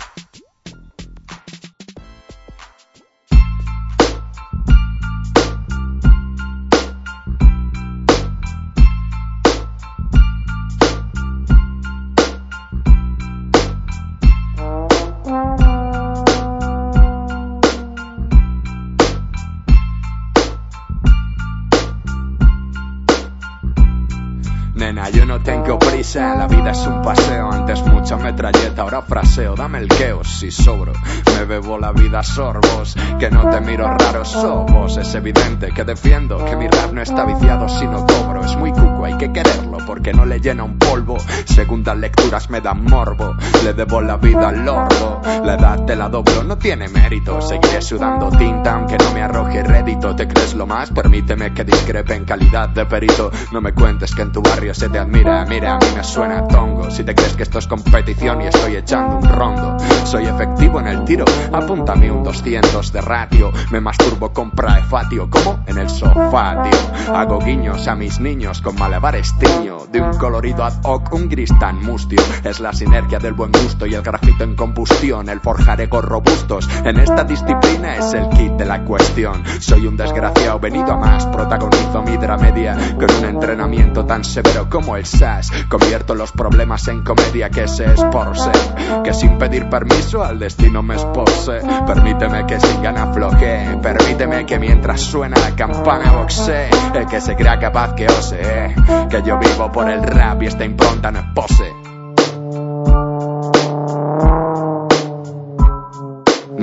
[29.05, 29.55] Fraseo.
[29.55, 30.93] Dame el queo si sobro.
[31.37, 32.95] Me bebo la vida a sorbos.
[33.19, 34.97] Que no te miro raro, sobos.
[34.97, 38.45] Es evidente que defiendo que mi rap no está viciado si no cobro.
[38.45, 41.17] Es muy cuco, hay que quererlo porque no le llena un polvo.
[41.45, 43.35] Segundas lecturas me dan morbo.
[43.63, 45.21] Le debo la vida al lordo.
[45.45, 47.41] La edad te la doblo, no tiene mérito.
[47.41, 50.15] Seguiré sudando tinta aunque no me arroje rédito.
[50.17, 50.91] ¿Te crees lo más?
[50.91, 53.31] Permíteme que discrepe en calidad de perito.
[53.53, 55.45] No me cuentes que en tu barrio se te admira.
[55.47, 56.74] Mira, a mí me suena tongo.
[56.95, 59.77] Si te crees que esto es competición y estoy echando un rondo.
[60.05, 61.25] Soy efectivo en el tiro.
[61.53, 63.51] Apúntame un 200 de ratio.
[63.73, 65.29] Me masturbo con praefatio.
[65.29, 65.59] ¿Cómo?
[65.67, 67.17] En el sofá, tío.
[67.17, 69.61] Hago guiños a mis niños con malabares tiños.
[69.61, 72.23] mío, de un colorido ad hoc, un gris tan mustio.
[72.45, 76.69] Es la sinergia del buen gusto y el grafito en combustión, el forjar egos robustos.
[76.85, 79.43] En esta disciplina es el kit de la cuestión.
[79.59, 84.97] Soy un desgraciado venido a más, protagonizo mi dramedia con un entrenamiento tan severo como
[84.97, 85.51] el SAS.
[85.69, 90.39] Convierto los problemas en comedia que se es por ser, que sin pedir permiso al
[90.39, 91.61] destino me expose.
[91.87, 97.37] Permíteme que sin gana afloje, permíteme que mientras suena la campana boxe, el que se
[97.37, 98.75] crea capaz que ose,
[99.09, 101.84] que yo vivo por el rap y esta impronta no es pose.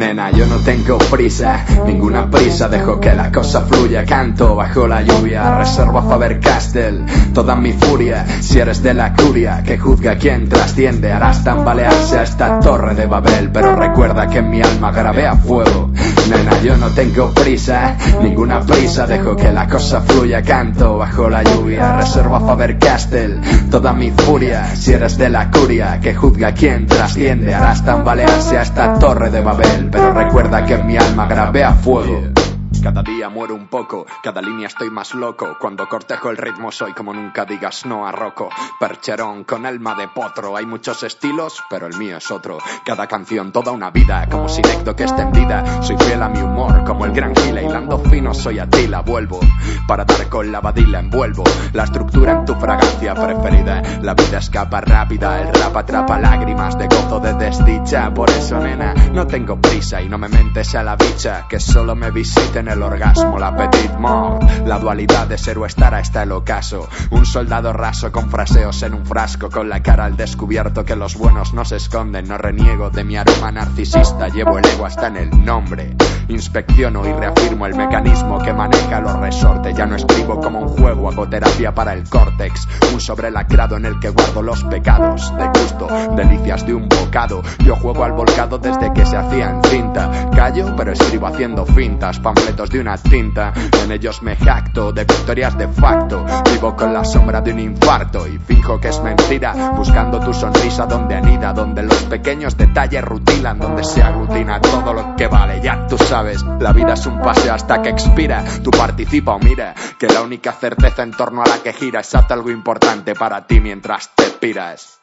[0.02, 5.04] Nena, yo no tengo prisa, ninguna prisa, dejo que la cosa fluya, canto bajo la
[5.04, 10.16] lluvia, reservo a Faber Castell toda mi furia, si eres de la curia, que juzga
[10.16, 15.28] quien trasciende, harás tambalearse a esta torre de Babel, pero recuerda que mi alma grabé
[15.28, 15.92] a fuego.
[16.32, 21.44] Nena, yo no tengo prisa, ninguna prisa, dejo que la cosa fluya, canto bajo la
[21.44, 23.40] lluvia, reservo a Faber Castell
[23.70, 28.64] toda mi furia, si eres de la curia, que juzga quien trasciende, harás tambalearse a
[28.64, 32.41] esta torre de Babel, pero recuerda que mi alma grabé a fuego.
[32.82, 35.56] Cada día muero un poco, cada línea estoy más loco.
[35.60, 38.50] Cuando cortejo el ritmo soy como nunca digas no a Rocco.
[38.80, 42.58] Percherón con alma de potro, hay muchos estilos, pero el mío es otro.
[42.84, 45.84] Cada canción toda una vida, como que extendida.
[45.84, 49.40] Soy fiel a mi humor, como el gran gila, hilando fino soy Atila, vuelvo.
[49.88, 53.82] Para dar con la vadila envuelvo, la estructura en tu fragancia preferida.
[54.02, 58.12] La vida escapa rápida, el rap atrapa lágrimas de gozo, de desdicha.
[58.12, 61.96] Por eso, nena, no tengo prisa y no me mentes a la bicha, que solo
[61.96, 64.44] me visiten el orgasmo, la petit mort.
[64.66, 66.88] La dualidad de ser o estar hasta el ocaso.
[67.10, 71.16] Un soldado raso con fraseos en un frasco, con la cara al descubierto que los
[71.16, 72.28] buenos no se esconden.
[72.28, 75.96] No reniego de mi aroma narcisista, llevo el ego hasta en el nombre.
[76.28, 79.76] Inspecciono y reafirmo el mecanismo que maneja los resortes.
[79.76, 82.68] Ya no escribo como un juego, hago terapia para el córtex.
[82.94, 87.42] Un sobrelacrado en el que guardo los pecados de gusto, delicias de un bocado.
[87.60, 90.30] Yo juego al volcado desde que se hacía en cinta.
[90.36, 93.54] Callo, pero escribo haciendo fintas, panfletos de una tinta.
[93.84, 96.26] En ellos me jacto de victorias de facto.
[96.52, 99.72] Vivo con la sombra de un infarto y finjo que es mentira.
[99.76, 105.16] Buscando tu sonrisa donde anida, donde los pequeños detalles rutilan, donde se aglutina todo lo
[105.16, 105.62] que vale.
[105.62, 108.44] Ya tú sabes, la vida es un paseo hasta que expira.
[108.64, 112.16] Tú participa o mira, que la única certeza en torno a la que gira es
[112.16, 115.00] algo importante para ti mientras te piras.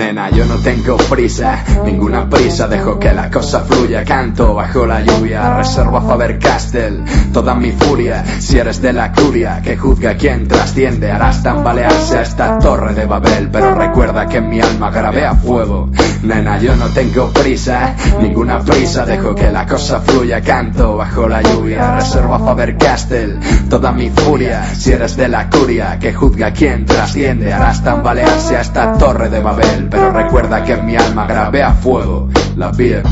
[0.00, 5.02] Nena, yo no tengo prisa, ninguna prisa, dejo que la cosa fluya, canto bajo la
[5.02, 10.14] lluvia, reservo a Faber Castell toda mi furia, si eres de la curia, que juzga
[10.14, 14.90] quien trasciende, harás tambalearse a esta torre de Babel, pero recuerda que en mi alma
[14.90, 15.90] grabé a fuego.
[16.22, 21.40] Nena, yo no tengo prisa, ninguna prisa, dejo que la cosa fluya, canto bajo la
[21.42, 23.38] lluvia, reservo a Faber Castell
[23.70, 28.60] toda mi furia, si eres de la curia, que juzga quien trasciende, harás tambalearse a
[28.60, 32.28] esta torre de Babel, pero recuerda que en mi alma grabé a fuego.
[32.56, 33.02] La vie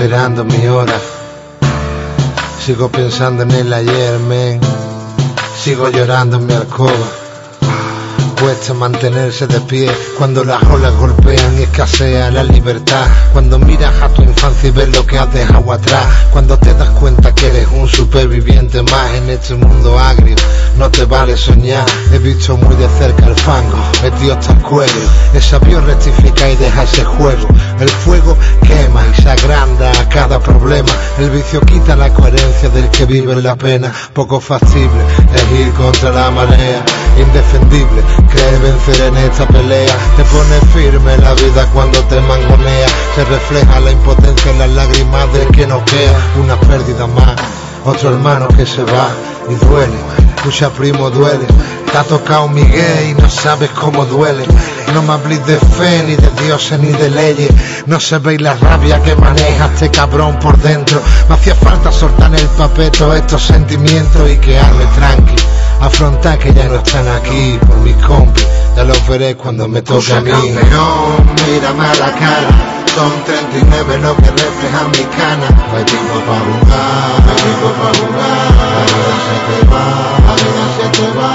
[0.00, 0.98] esperando mi hora.
[2.64, 4.58] Sigo pensando en el ayer, men.
[5.62, 7.19] Sigo llorando en mi alcoba.
[8.50, 9.88] Cuesta mantenerse de pie
[10.18, 13.06] cuando las olas golpean y escasea la libertad.
[13.32, 16.04] Cuando miras a tu infancia y ves lo que has dejado atrás.
[16.32, 20.34] Cuando te das cuenta que eres un superviviente más en este mundo agrio.
[20.76, 25.08] No te vale soñar, he visto muy de cerca el fango, metido hasta el cuello.
[25.32, 27.46] Es sabio rectificar y deja ese juego.
[27.78, 28.36] El fuego
[28.66, 30.90] quema y se agranda a cada problema.
[31.20, 33.92] El vicio quita la coherencia del que vive la pena.
[34.12, 35.02] Poco factible
[35.36, 36.84] es ir contra la marea.
[37.20, 39.94] Indefendible, cree vencer en esta pelea.
[40.16, 42.88] Te pone firme la vida cuando te mangonea.
[43.14, 46.18] Se refleja la impotencia en las lágrimas del que no queda.
[46.42, 47.36] Una pérdida más,
[47.84, 49.10] otro hermano que se va
[49.48, 49.96] y duele.
[50.36, 51.46] Escucha primo, duele.
[51.92, 54.44] Te ha tocado Miguel y no sabes cómo duele.
[54.94, 57.50] No me hables de fe, ni de dioses, ni de leyes.
[57.86, 61.02] No se veis la rabia que maneja este cabrón por dentro.
[61.28, 65.34] Me hacía falta soltar en el papel todos estos sentimientos y quedarme tranqui.
[65.80, 68.46] Afrontar que ya no están aquí por mis compis.
[68.76, 70.30] Ya los veré cuando me toque a mí.
[70.30, 72.80] campeón, mírame a la cara.
[72.94, 75.48] Son 39 lo que refleja mi cana.
[75.70, 78.46] No hay tiempo para jugar, no hay tiempo para jugar.
[78.60, 79.84] La vida se te va,
[80.26, 81.32] la vida se te va.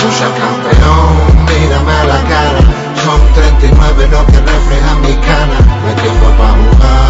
[0.00, 1.10] Lucha campeón,
[1.46, 2.60] mírame a la cara.
[3.04, 5.58] Son 39 lo que refleja mi cana.
[5.80, 7.09] No hay tiempo para jugar,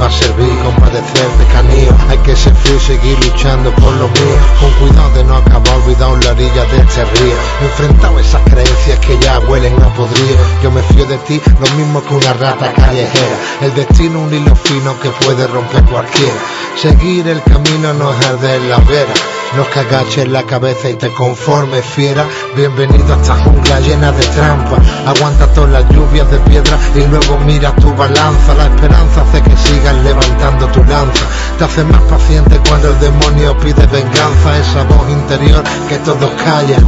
[0.00, 4.08] va a servir compadecer de canío Hay que ser frío y seguir luchando por lo
[4.08, 4.38] mío.
[4.60, 7.34] Con cuidado de no acabar olvidado en la orilla de este río.
[7.62, 11.76] Enfrentado a esas creencias que ya huelen a podrido Yo me fío de ti lo
[11.76, 13.36] mismo que una rata callejera.
[13.62, 16.38] El destino un hilo fino que puede romper cualquiera.
[16.76, 21.12] Seguir el camino no es arder la vera no que agaches la cabeza y te
[21.12, 22.24] conformes fiera.
[22.54, 27.38] Bienvenido a esta jungla llena de trampas Aguanta todas las lluvias de piedra y luego
[27.46, 28.54] mira tu balanza.
[28.54, 31.26] La esperanza hace que sigas levantando tu lanza.
[31.58, 34.58] Te hace más paciente cuando el demonio pide venganza.
[34.58, 36.84] Esa voz interior que todos callan.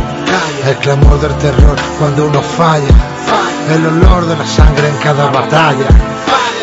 [0.67, 2.95] El clamor del terror cuando uno falla.
[3.71, 5.87] El olor de la sangre en cada batalla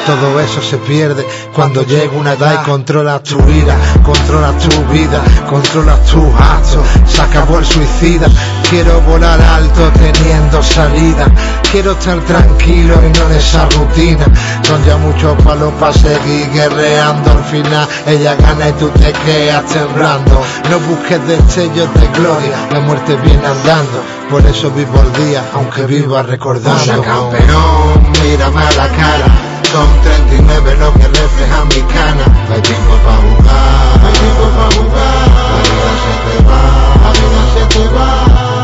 [0.08, 5.22] todo eso se pierde cuando llega una edad y controla tu ira, controla tu vida,
[5.50, 6.86] controla tus actos.
[7.06, 8.28] Se acabó el suicida.
[8.70, 11.26] Quiero volar alto teniendo salida.
[11.70, 14.26] Quiero estar tranquilo y no en esa rutina.
[14.64, 17.30] Son ya muchos palos para seguir guerreando.
[17.30, 20.42] Al final ella gana y tú te quedas temblando.
[20.70, 24.02] No busques destellos de gloria, la muerte viene andando.
[24.30, 27.02] Por eso vivo al día, aunque viva recordando.
[27.02, 29.47] campeón, mírame a la cara.
[29.72, 32.26] Son 39 lo que refleja mi cana.
[32.48, 35.28] No hay tiempo para jugar, no hay tiempo para jugar.
[35.52, 36.62] La vida se te va,
[37.04, 38.10] la vida se te va.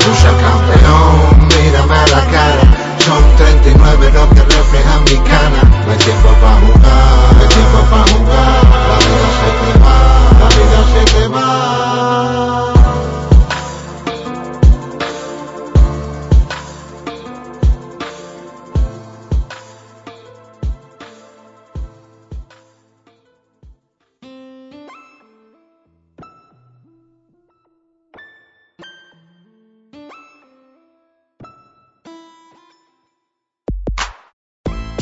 [0.06, 2.64] Lucha campeón, mírame a la cara.
[3.06, 5.62] Son 39 lo que refleja mi cana.
[5.86, 8.43] No hay tiempo para jugar, no hay tiempo para jugar.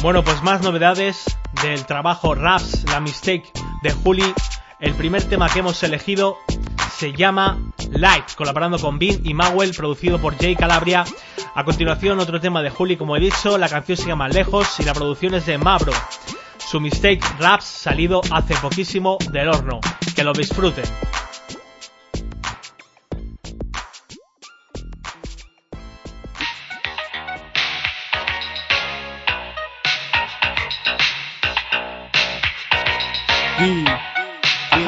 [0.02, 1.26] Bueno, pues más novedades
[1.62, 3.52] del trabajo Raps, la mistake
[3.84, 4.34] de Juli.
[4.80, 6.40] El primer tema que hemos elegido
[6.98, 7.60] se llama
[7.92, 11.06] Light, colaborando con Bean y Mawel, producido por Jay Calabria.
[11.54, 14.86] A continuación, otro tema de Juli, como he dicho, la canción se llama Lejos y
[14.86, 15.94] la producción es de Mabro.
[16.58, 19.82] Su mistake Raps salido hace poquísimo del horno.
[20.16, 20.86] Que lo disfruten.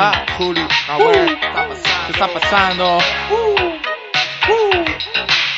[0.04, 1.40] Ajá, Juli, a ver,
[2.06, 3.00] ¿qué está pasando?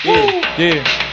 [0.04, 1.05] Yeah, yeah.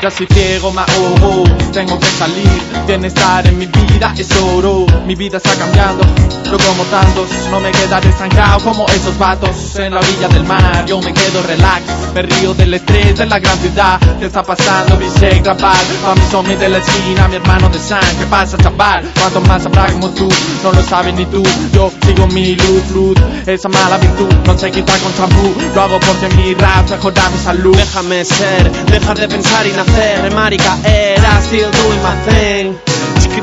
[0.00, 5.36] Soy ciego, oh, oh, tengo que salir, bienestar en mi vida es oro, mi vida
[5.36, 6.02] está cambiando,
[6.44, 10.86] pero como tantos, no me queda estancado como esos vatos en la orilla del mar,
[10.86, 11.82] yo me quedo relax,
[12.14, 14.96] me río del estrés de la gran ciudad, ¿qué está pasando?
[14.96, 15.76] Dice grabar,
[16.06, 19.04] a mi zombie de la esquina, mi hermano de sangre, ¿qué pasa chaval?
[19.18, 20.28] Cuanto más habrá como tú,
[20.62, 21.42] no lo sabes ni tú,
[21.74, 26.00] yo sigo mi luz, luz, esa mala virtud, no se quita con champú, lo hago
[26.00, 27.76] porque mi rap mejora mi salud.
[27.76, 29.87] Déjame ser, dejar de pensar y nacer,
[30.22, 32.88] remar y caer, I still doing my thing.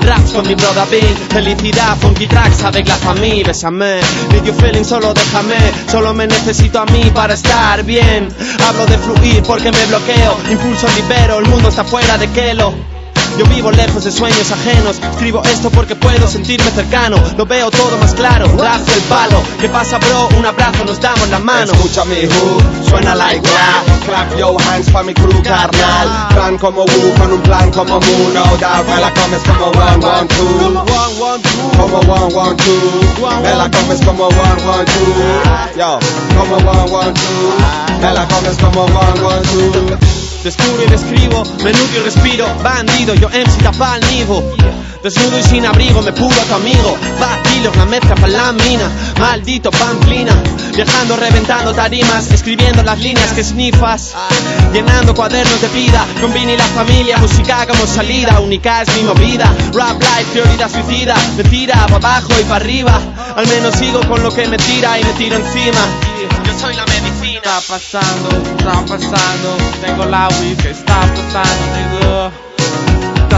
[0.06, 4.02] Raps con mi brother Bean, felicidad, funky tracks, avec la famille, bésame.
[4.32, 5.58] Need you feeling, solo déjame,
[5.90, 8.30] solo me necesito a mí para estar bien.
[8.68, 12.95] Hablo de fluir porque me bloqueo, impulso libero, el mundo está fuera de Kelo.
[13.38, 14.98] Yo vivo lejos de sueños ajenos.
[15.12, 17.18] Escribo esto porque puedo sentirme cercano.
[17.38, 18.46] Lo veo todo más claro.
[18.58, 19.44] Razo el palo.
[19.60, 20.30] ¿Qué pasa, bro?
[20.38, 21.74] Un abrazo, nos damos la mano.
[21.74, 26.28] Escucha mi hook, suena like rap Clap your hands pa' mi crew carnal.
[26.30, 30.06] Plan como Wu con un plan como Mu No doubt, me la comes como one,
[30.06, 30.86] one, two.
[31.78, 33.42] Como one, one, two.
[33.42, 35.78] Me la comes como one, one, two.
[35.78, 36.00] Yo,
[36.38, 38.00] como one, one, two.
[38.00, 40.16] Me la comes como one, one, two.
[40.46, 44.44] Descubro y describo, menudo y respiro, bandido, MC tapa el nido.
[45.06, 46.98] Desnudo y sin abrigo, me puro a tu amigo.
[47.22, 48.90] Va, kilos, la mezcla pa' la mina.
[49.20, 50.34] Maldito pamplina.
[50.76, 54.16] Viajando, reventando tarimas, escribiendo las líneas que snifas.
[54.74, 57.18] Llenando cuadernos de vida, con Vini y la familia.
[57.18, 59.46] Música como salida, única es mi movida.
[59.74, 61.16] Rap life, teoría suicida.
[61.38, 63.00] Me tira pa' abajo y pa' arriba.
[63.36, 65.82] Al menos sigo con lo que me tira y me tiro encima.
[66.46, 67.42] Yo soy la medicina.
[67.44, 71.00] Está pasando, está pasando, tengo la Wii que está
[71.32, 72.45] pasando.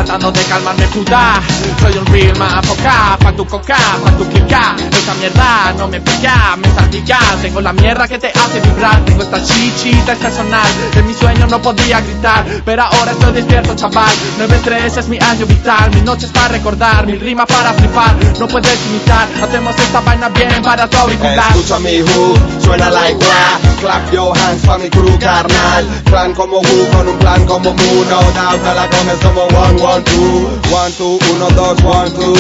[0.07, 1.41] Tratando de calmarme puta
[1.81, 6.55] Soy un real mapoca Pa' tu coca, pa' tu kika Esa mierda no me pica,
[6.55, 9.03] me salpica Tengo la mierda que te hace vibrar.
[9.03, 10.65] Tengo esta chichita estacional.
[10.95, 14.15] De mi sueño no podía gritar Pero ahora estoy despierto chaval.
[14.39, 15.91] 9-3 es mi año vital.
[15.93, 18.15] Mis noches para recordar, mil rimas para flipar.
[18.39, 21.51] No puedes imitar, hacemos esta vaina bien para tu auricular.
[21.51, 25.85] Escucha mi hook, suena like rap Clap your hands pa' mi crew carnal.
[26.05, 29.96] Plan como Wu con un plan como Mu No doubt, la comes como one, one,
[30.03, 32.35] two One, two, uno, dos, one, two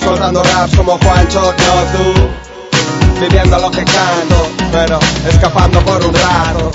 [0.00, 1.52] Soltando raps como Juancho, no
[1.92, 2.42] tú
[3.20, 6.72] Viviendo lo que canto, pero escapando por un rato.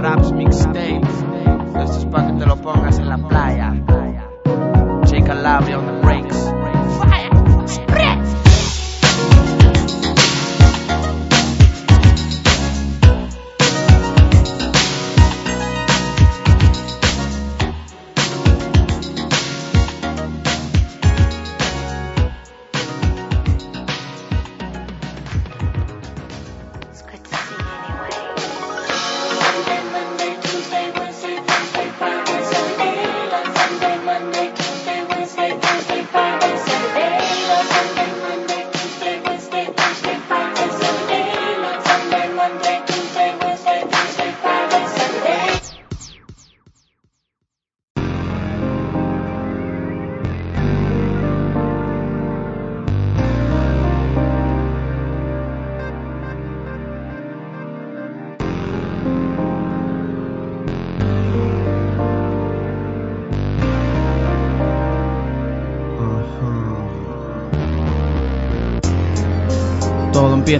[0.00, 1.00] Raps mixtape.
[1.80, 3.74] Esto es para que te lo pongas en la playa.
[5.04, 6.05] Chica Labia on the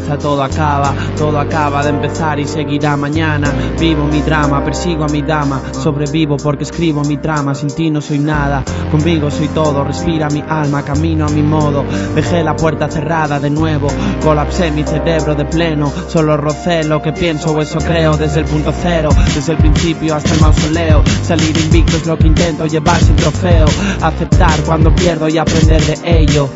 [0.00, 3.52] todo acaba, todo acaba de empezar y seguirá mañana.
[3.78, 7.54] Vivo mi drama, persigo a mi dama, sobrevivo porque escribo mi trama.
[7.54, 9.84] Sin ti no soy nada, conmigo soy todo.
[9.84, 11.84] Respira mi alma, camino a mi modo.
[12.14, 13.88] Dejé la puerta cerrada de nuevo,
[14.22, 15.92] colapsé mi cerebro de pleno.
[16.08, 20.14] Solo rocé lo que pienso o eso creo desde el punto cero, desde el principio
[20.14, 21.02] hasta el mausoleo.
[21.22, 23.66] Salir invicto es lo que intento, llevarse el trofeo.
[24.02, 26.48] Aceptar cuando pierdo y aprender de ello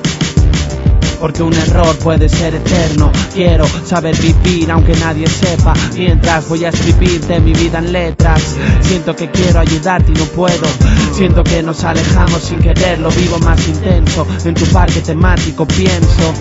[1.20, 3.12] porque un error puede ser eterno.
[3.34, 8.56] Quiero saber vivir aunque nadie sepa, mientras voy a escribirte mi vida en letras.
[8.82, 10.66] Siento que quiero ayudarte y no puedo.
[11.12, 14.26] Siento que nos alejamos sin quererlo, vivo más intenso.
[14.44, 16.32] En tu parque temático pienso,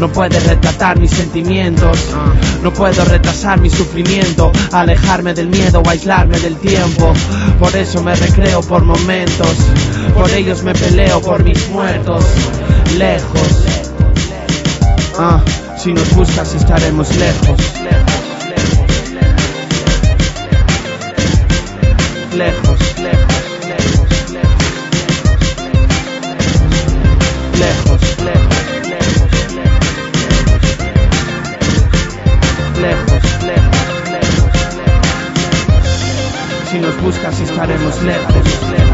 [0.00, 1.98] no puedes retratar mis sentimientos,
[2.62, 7.12] no puedo retrasar mi sufrimiento, alejarme del miedo o aislarme del tiempo.
[7.60, 9.54] Por eso me recreo por momentos,
[10.14, 12.24] por ellos me peleo por mis muertos,
[12.98, 13.83] lejos.
[15.16, 15.40] Ah,
[15.76, 17.60] si nos buscas estaremos lejos.
[22.34, 24.58] Lejos, lejos, lejos, lejos.
[27.60, 29.30] Lejos, lejos, lejos,
[34.66, 35.14] lejos.
[36.72, 38.93] Si nos buscas estaremos lejos, lejos.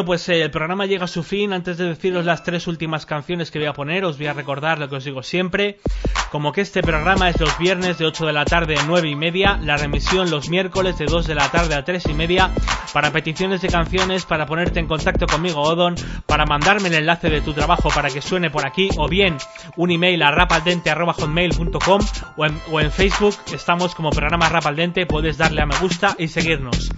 [0.00, 1.52] Bueno, pues eh, el programa llega a su fin.
[1.52, 4.78] Antes de deciros las tres últimas canciones que voy a poner, os voy a recordar
[4.78, 5.78] lo que os digo siempre.
[6.32, 9.14] Como que este programa es los viernes de 8 de la tarde a 9 y
[9.14, 12.50] media, la remisión los miércoles de 2 de la tarde a 3 y media,
[12.94, 17.42] para peticiones de canciones, para ponerte en contacto conmigo, Odon, para mandarme el enlace de
[17.42, 19.36] tu trabajo para que suene por aquí, o bien
[19.76, 22.00] un email a rapaldente.com
[22.38, 26.28] o en, o en Facebook estamos como programa Rapaldente, puedes darle a me gusta y
[26.28, 26.90] seguirnos.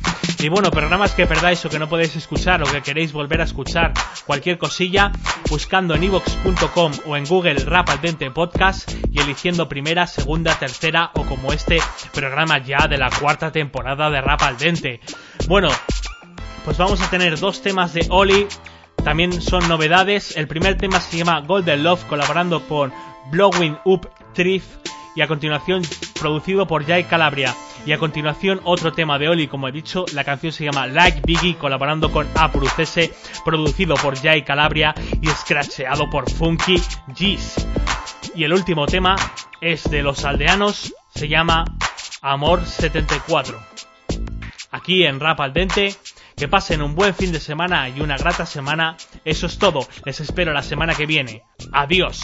[0.43, 3.44] Y bueno, programas que perdáis o que no podéis escuchar o que queréis volver a
[3.44, 3.93] escuchar
[4.27, 5.12] cualquier cosilla,
[5.48, 11.12] buscando en ivox.com o en Google Rap al Dente Podcast y eligiendo primera, segunda, tercera
[11.14, 11.78] o como este
[12.12, 14.98] programa ya de la cuarta temporada de Rap al Dente.
[15.47, 15.69] Bueno,
[16.64, 18.48] pues vamos a tener dos temas de Oli.
[19.05, 20.36] También son novedades.
[20.36, 22.93] El primer tema se llama Golden Love colaborando con
[23.31, 25.82] Blowing Up Thrift y a continuación
[26.19, 27.55] producido por Jai Calabria.
[27.84, 31.22] Y a continuación otro tema de Oli, como he dicho, la canción se llama Like
[31.26, 33.12] Biggie colaborando con Aprucese,
[33.44, 37.66] producido por Jai Calabria y scratcheado por Funky G's.
[38.36, 39.16] Y el último tema
[39.60, 41.64] es de los aldeanos, se llama
[42.20, 43.60] Amor 74.
[44.70, 45.94] Aquí en Rap al Dente,
[46.36, 48.96] que pasen un buen fin de semana y una grata semana.
[49.24, 51.42] Eso es todo, les espero la semana que viene.
[51.72, 52.22] Adiós.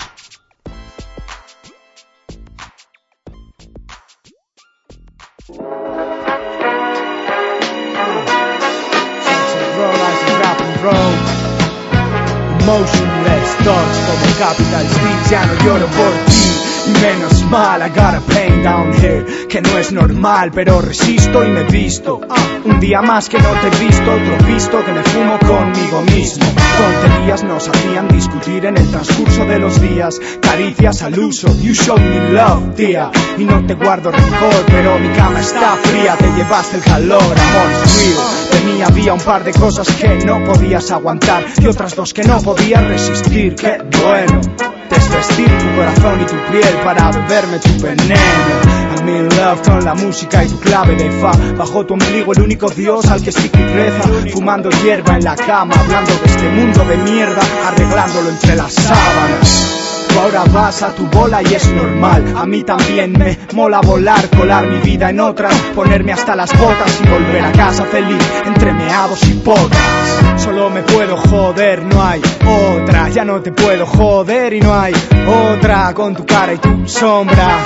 [12.66, 16.68] Motionless thoughts como Capital Street Ya no lloro por ti.
[16.86, 21.44] Y menos mal I got a pain down here Que no es normal pero resisto
[21.44, 22.20] y me visto.
[22.64, 26.46] Un día más que no te he visto Otro visto que me fumo conmigo mismo.
[26.78, 30.20] Tonterías nos hacían discutir en el transcurso de los días.
[30.40, 33.10] Caricias al uso You showed me love, tía.
[33.36, 37.86] Y no te guardo rencor Pero mi cama está fría Te llevaste el calor, amor
[37.86, 42.22] frío mí había un par de cosas que no podías aguantar Y otras dos que
[42.22, 43.54] no podías resistir.
[43.54, 44.40] Qué bueno
[44.90, 48.14] Desvestir tu corazón y tu piel para beberme tu veneno.
[48.96, 51.32] I'm in love con la música y tu clave de fa.
[51.56, 54.08] Bajo tu ombligo el único dios al que sí que reza.
[54.32, 59.77] Fumando hierba en la cama, hablando de este mundo de mierda Arreglándolo entre las sábanas
[60.16, 62.34] Ahora vas a tu bola y es normal.
[62.36, 67.00] A mí también me mola volar, colar mi vida en otras, ponerme hasta las botas
[67.02, 69.78] y volver a casa feliz entre meados y potas.
[70.36, 73.08] Solo me puedo joder, no hay otra.
[73.08, 74.94] Ya no te puedo joder y no hay
[75.52, 77.58] otra con tu cara y tu sombra.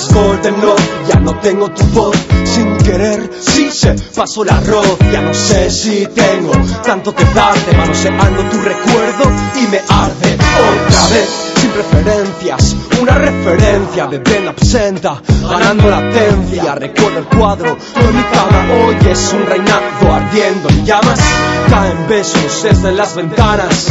[0.00, 2.16] Es Golden Love, ya no tengo tu voz.
[2.44, 6.52] Sin querer, sí se pasó arroz Ya no sé si tengo
[6.84, 9.24] tanto que darte Manoseando tu recuerdo
[9.54, 16.74] y me arde Otra vez, sin preferencias Una referencia de Ben absenta Ganando latencia.
[16.74, 20.68] Recuerdo el cuadro de mi cama Hoy es un reinado ardiendo.
[20.68, 21.20] En llamas
[21.68, 23.88] Caen besos desde las ventanas.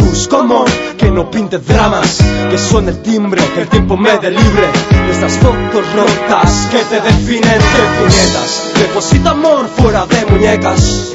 [0.00, 0.68] Busco amor
[0.98, 2.18] que no pinte dramas
[2.50, 4.68] Que suene el timbre, que el tiempo me dé libre.
[5.10, 11.14] Estas fotos rotas que te definen que piñetas Deposita amor fuera de muñecas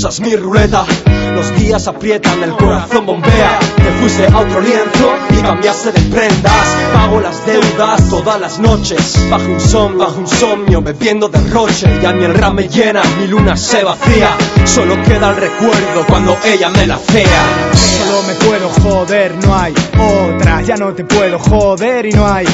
[0.00, 0.86] Rusas mi ruleta.
[1.34, 3.58] Los días aprietan, el corazón bombea.
[3.76, 6.66] Te fuiste a otro lienzo y cambiaste de prendas.
[6.94, 9.28] Pago las deudas todas las noches.
[9.30, 12.00] Bajo un son, bajo un somnio Bebiendo derroche.
[12.00, 14.30] Ya ni el ram me llena, mi luna se vacía.
[14.64, 17.70] Solo queda el recuerdo cuando ella me la fea.
[17.74, 20.62] Solo me puedo joder, no hay otra.
[20.62, 22.46] Ya no te puedo joder y no hay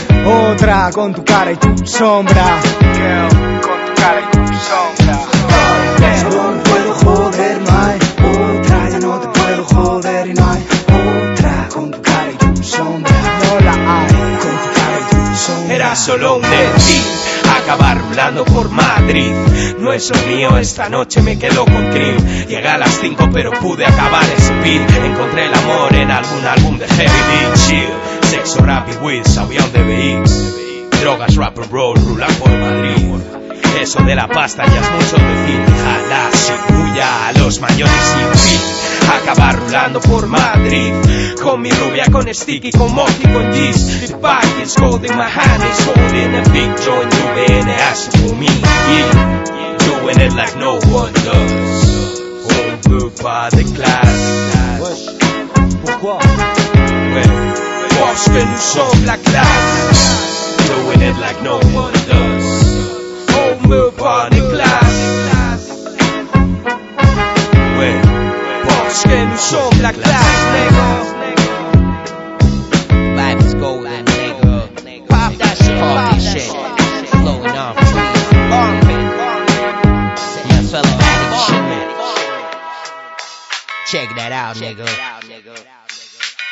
[0.50, 0.90] otra.
[0.92, 2.60] Con tu cara y tu sombra.
[2.80, 5.05] Girl, con tu cara y tu sombra.
[15.96, 17.02] Solo un decir
[17.66, 19.32] acabar rulando por Madrid.
[19.80, 22.46] No es lo mío, esta noche me quedo con Cream.
[22.46, 24.80] Llegué a las 5 pero pude acabar el speed.
[25.04, 28.28] Encontré el amor en algún álbum de Heavy Beat Chill.
[28.30, 31.00] Sexo, rap y weed, sabían de BX.
[31.00, 33.45] Drogas, rap and roll, rulan por Madrid.
[33.80, 35.64] Eso de la pasta ya es mucho decir.
[35.84, 38.76] Jala, sin bulla, a los mayores sin fin.
[39.08, 40.92] Acabar rulando por Madrid
[41.40, 45.62] Con mi rubia, con sticky, con Mocky, con G's The bag is holding my hand
[45.84, 49.76] holding a big joint Moving ass for me yeah.
[49.78, 52.20] Doing it like no one does
[52.50, 55.06] On veut pas de classe
[55.84, 57.28] Pourquoi Ouais,
[58.00, 62.45] Parce que nous sommes la classe Doing it like no one does
[63.66, 65.70] On veut pas de classe
[67.76, 68.00] Ouais,
[68.64, 70.88] parce millors que no som la classe, nigga.
[73.16, 74.68] Life is golden, nigga.
[75.08, 76.48] Pop that shit, pop that shit.
[77.10, 78.26] Flowing off trees.
[78.52, 79.02] Armpit.
[80.48, 81.64] Yeah, fellow addict shit.
[83.90, 84.86] Check that out, nigga.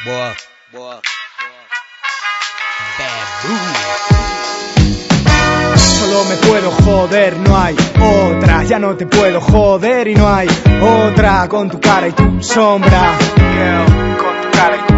[0.04, 0.34] Boy.
[0.72, 0.98] Boy.
[6.14, 8.62] Solo me puedo joder, no hay otra.
[8.62, 10.46] Ya no te puedo joder y no hay
[10.80, 13.18] otra con tu cara y tu sombra.
[14.16, 14.93] Con tu cara y tu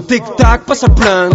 [0.00, 1.30] Tic tac, pasa el plan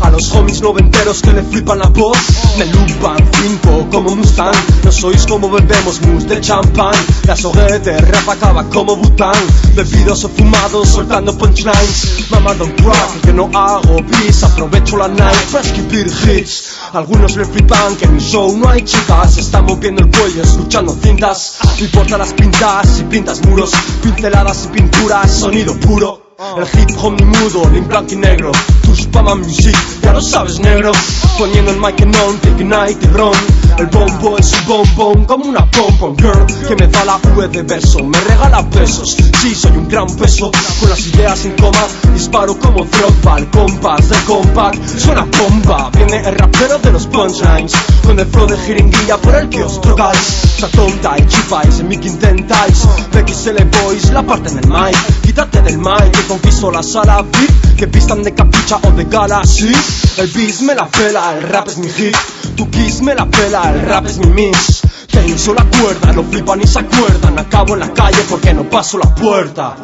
[0.00, 2.18] A los homies noventeros que le flipan la voz.
[2.58, 4.54] Me lupan cinco como Mustang.
[4.84, 6.94] No sois como bebemos mousse de champán.
[7.26, 9.34] La soguete rap acaba como Bután.
[9.74, 12.26] Bebidos o fumados soltando punchlines.
[12.30, 14.42] Mamando un crack que no hago bis.
[14.42, 16.76] Aprovecho la night para escribir hits.
[16.92, 19.38] Algunos le flipan que en mi show no hay chicas.
[19.38, 21.58] Están moviendo el cuello escuchando cintas.
[21.78, 23.70] No importa las pintas si pintas muros.
[24.02, 28.52] Pinceladas y pinturas, sonido puro el hip hop ni mudo, ni en blanco y negro.
[28.82, 30.92] Tu spama music, ya lo sabes negro.
[31.38, 33.34] Poniendo el mic en on, take night y ron
[33.76, 37.62] El bombo es un bombón como una pom girl Que me da la V de
[37.62, 40.50] verso, me regala pesos Sí, soy un gran peso,
[40.80, 46.26] con las ideas en coma Disparo como Drogba, el compás del compact Suena bomba, viene
[46.26, 47.72] el rapero de los punchlines
[48.02, 50.44] Con el flow de jeringuilla por el que os drogáis.
[50.56, 54.96] Esta tonta y chipáis en mi que intentáis XL Boys, la parte en el mic
[55.36, 59.44] Quítate del mic que conquisto la sala VIP Que pistan de capucha o de gala,
[59.44, 59.70] sí.
[60.16, 62.16] El beat me la pela, el rap es mi hit.
[62.56, 64.80] Tu kiss me la pela, el rap es mi mix
[65.10, 67.38] Tenso la cuerda, lo flipan y se acuerdan.
[67.38, 69.76] Acabo en la calle porque no paso la puerta.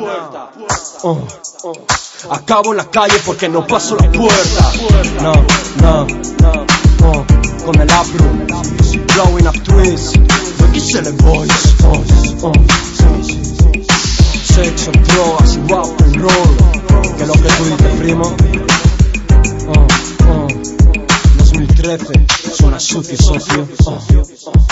[1.03, 1.20] Oh,
[1.65, 1.73] oh.
[2.31, 4.73] Acabo en la calle porque no paso la puerta.
[5.20, 5.35] No,
[5.83, 6.07] no,
[6.41, 6.66] no
[7.05, 7.27] oh.
[7.66, 8.24] Con el afro
[9.15, 10.12] Blowing up trees
[10.73, 12.05] XL Boys oh,
[12.43, 13.61] oh.
[14.55, 16.57] Sexo, drogas y rock and roll
[17.16, 18.37] Que lo que tú dices, primo
[19.66, 19.87] oh,
[20.29, 20.49] oh.
[21.39, 24.72] 2013 Suena sucio, socio oh.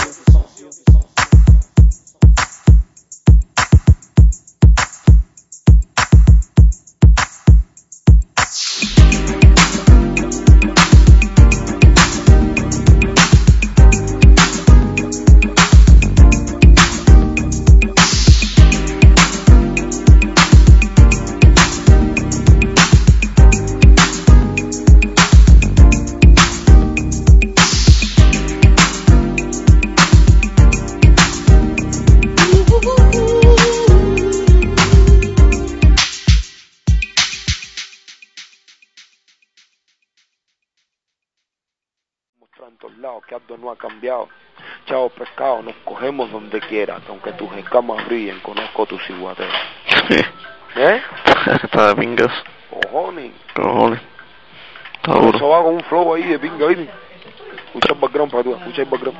[43.30, 44.28] Que algo no ha cambiado.
[44.86, 49.54] Chao pescado, nos cogemos donde quieras, que aunque tus escamas brillen, conozco tus ciguateras.
[50.74, 51.00] ¿Eh?
[51.62, 52.32] Está de pingas.
[52.68, 53.32] Cojones.
[53.54, 54.00] Cojones.
[54.96, 55.48] Está Eso duro.
[55.48, 56.90] va con un flow ahí de pinga, ¿oíste?
[57.66, 59.18] Escucha el background para tú, escucha el background.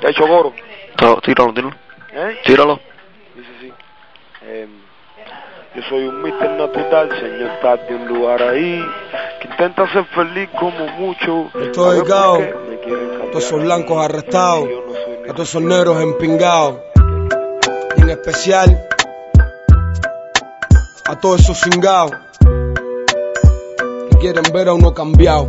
[0.00, 0.52] ¿Te ha hecho coro?
[1.22, 1.83] Tíralo, tíralo.
[2.16, 2.36] ¿Eh?
[2.44, 2.78] Tíralo.
[3.34, 3.72] Dice sí.
[4.46, 4.70] Em,
[5.74, 8.80] yo soy un mister natural, señor está de un lugar ahí
[9.40, 11.50] que intenta ser feliz como mucho.
[11.60, 13.30] Estoy A quieren cambiar.
[13.32, 14.68] Todos esos blancos arrestados,
[15.28, 16.78] a todos esos negros empingados.
[17.96, 18.88] Y en especial
[21.06, 22.12] a todos esos cingados
[24.10, 25.46] que quieren ver a uno cambiado.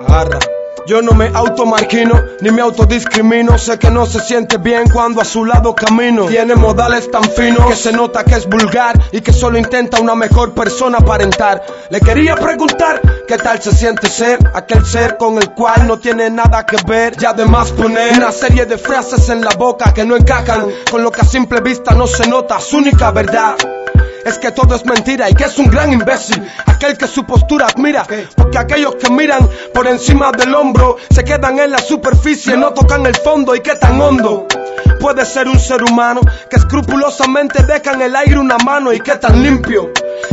[0.00, 0.40] Agarra.
[0.88, 3.58] Yo no me automarquino ni me autodiscrimino.
[3.58, 6.24] Sé que no se siente bien cuando a su lado camino.
[6.24, 10.14] Tiene modales tan finos que se nota que es vulgar y que solo intenta una
[10.14, 11.62] mejor persona aparentar.
[11.90, 16.30] Le quería preguntar qué tal se siente ser aquel ser con el cual no tiene
[16.30, 17.14] nada que ver.
[17.20, 21.10] Y además poner una serie de frases en la boca que no encajan con lo
[21.10, 22.58] que a simple vista no se nota.
[22.60, 23.56] Su única verdad
[24.28, 27.66] es que todo es mentira y que es un gran imbécil, aquel que su postura
[27.66, 28.06] admira,
[28.36, 33.06] porque aquellos que miran por encima del hombro se quedan en la superficie, no tocan
[33.06, 34.46] el fondo y qué tan hondo.
[35.00, 39.16] Puede ser un ser humano que escrupulosamente deja en el aire una mano y qué
[39.16, 39.92] tan limpio.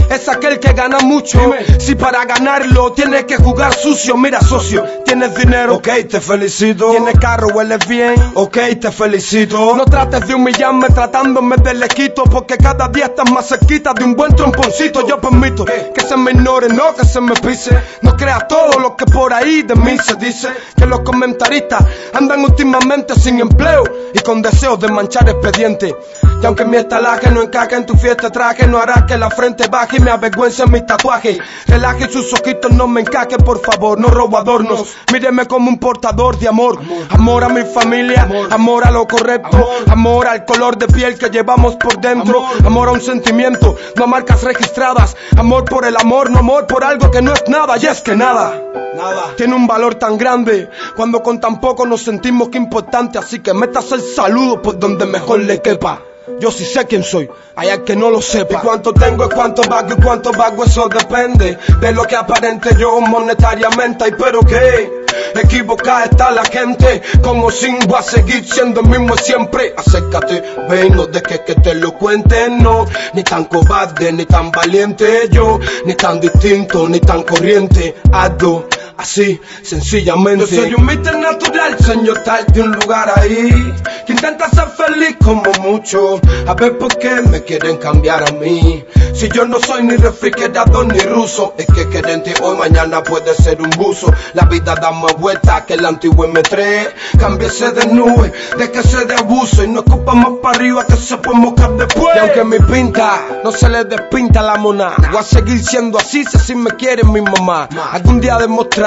[0.10, 1.40] Es aquel que gana mucho.
[1.80, 6.92] Si para ganarlo tiene que jugar sucio, mira socio, tienes dinero, ok, te felicito.
[6.92, 9.76] Tienes carro, hueles bien, ok, te felicito.
[9.76, 14.16] No trates de humillarme tratándome de lequito, porque cada día estás más cerquita de un
[14.16, 15.06] buen tromponcito.
[15.08, 17.78] Yo permito que se me ignore, no que se me pise.
[18.02, 20.50] No creas todo lo que por ahí de mí se dice.
[20.78, 21.84] Que los comentaristas
[22.14, 23.84] andan últimamente sin empleo
[24.14, 25.96] y con deseos de manchar expediente.
[26.42, 29.68] Y aunque mi estalaje no encaje en tu fiesta traje, no hará que la frente
[29.92, 31.38] y me avergüence mi tatuaje.
[31.68, 34.96] Relaje sus ojitos, no me encaje, por favor, no robo adornos.
[35.12, 36.80] Míreme como un portador de amor.
[37.10, 41.76] Amor a mi familia, amor a lo correcto, amor al color de piel que llevamos
[41.76, 46.68] por dentro, amor a un sentimiento, no marcas registradas, amor por el amor, no amor
[46.68, 48.62] por algo que no es nada, y es que nada.
[48.96, 49.36] Nada.
[49.36, 53.54] Tiene un valor tan grande cuando con tan poco nos sentimos que importante, así que
[53.54, 56.00] metas el saludo por donde mejor le quepa.
[56.40, 58.56] Yo sí sé quién soy, hay al que no lo sepa.
[58.56, 62.70] Y cuánto tengo, es cuánto vago y cuánto vago, eso depende de lo que aparente
[62.78, 64.08] yo monetariamente.
[64.08, 69.16] Y pero que equivocada está la gente, como sin voy a seguir siendo el mismo
[69.18, 69.74] siempre.
[69.78, 72.86] Acércate, ven, no dejes que te lo cuenten, no.
[73.14, 77.96] Ni tan cobarde, ni tan valiente yo, ni tan distinto, ni tan corriente.
[78.12, 80.48] Algo así, sencillamente.
[80.48, 83.74] Yo soy un mister natural, señor tal de un lugar ahí,
[84.06, 86.20] que intenta ser feliz como mucho.
[86.48, 88.84] A ver por qué me quieren cambiar a mí.
[89.14, 93.62] Si yo no soy ni refrigerador ni ruso, es que querente hoy, mañana puede ser
[93.62, 94.12] un buzo.
[94.34, 96.90] La vida da más vueltas que el antiguo M3.
[97.18, 100.98] Cámbiese de nube, de que se de abuso y no ocupa más para arriba que
[100.98, 102.16] se puede mojar después.
[102.16, 106.26] Y aunque mi pinta no se le despinta la mona, voy a seguir siendo así
[106.26, 107.70] si así me quiere mi mamá.
[107.92, 108.38] Algún día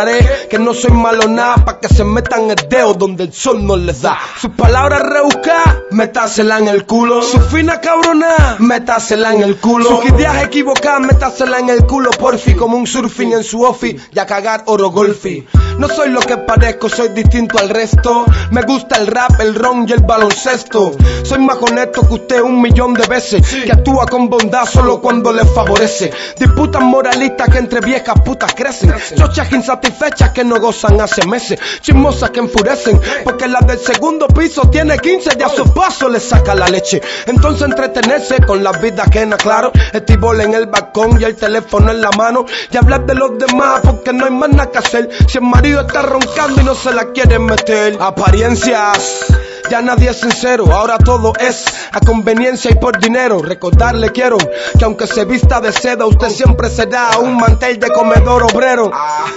[0.04, 3.64] demostraré que no soy malo nada para que se metan el dedo donde el sol
[3.64, 4.18] no les da.
[4.40, 7.22] Sus palabras rebuscadas, métasela en el culo.
[7.22, 10.00] Su fina cabrona, métasela en el culo.
[10.00, 12.54] Sus ideas equivocadas, métasela en el culo, porfi.
[12.54, 15.46] Como un surfing en su office y a cagar oro golfi.
[15.78, 18.24] No soy lo que parezco, soy distinto al resto.
[18.50, 20.92] Me gusta el rap, el ron y el baloncesto.
[21.22, 23.46] Soy más honesto que usted un millón de veces.
[23.64, 26.10] Que actúa con bondad solo cuando le favorece.
[26.38, 28.92] Disputas moralistas que entre viejas putas crecen.
[29.16, 29.48] Chochas
[29.88, 31.58] insatisfechas que no gozan hace meses.
[31.80, 33.00] Chismosas que enfurecen.
[33.24, 37.00] Porque la del segundo piso tiene 15 y a su paso le saca la leche.
[37.26, 39.72] Entonces entretenerse con la vida ajena, claro.
[39.92, 42.44] Estibol en el balcón y el teléfono en la mano.
[42.70, 45.08] Y hablar de los demás porque no hay más nada que hacer.
[45.26, 47.96] Si el marido está roncando y no se la quiere meter.
[48.00, 49.26] Apariencias.
[49.70, 53.42] Ya nadie es sincero, ahora todo es a conveniencia y por dinero.
[53.42, 58.44] Recordarle quiero que aunque se vista de seda, usted siempre será un mantel de comedor
[58.44, 58.90] obrero.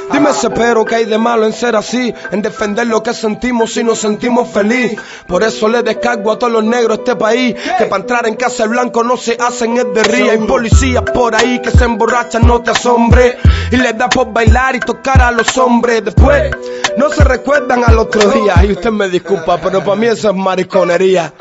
[0.09, 3.77] Dime ese pero que hay de malo en ser así, en defender lo que sentimos
[3.77, 4.99] y nos sentimos feliz.
[5.27, 8.35] Por eso le descargo a todos los negros de este país que para entrar en
[8.35, 10.31] casa el blanco no se hacen es de ría.
[10.31, 13.37] Hay policías por ahí que se emborrachan, no te asombre.
[13.71, 16.03] Y les da por bailar y tocar a los hombres.
[16.05, 16.51] Después
[16.97, 18.65] no se recuerdan al otro día.
[18.65, 21.31] Y usted me disculpa, pero para mí eso es mariconería.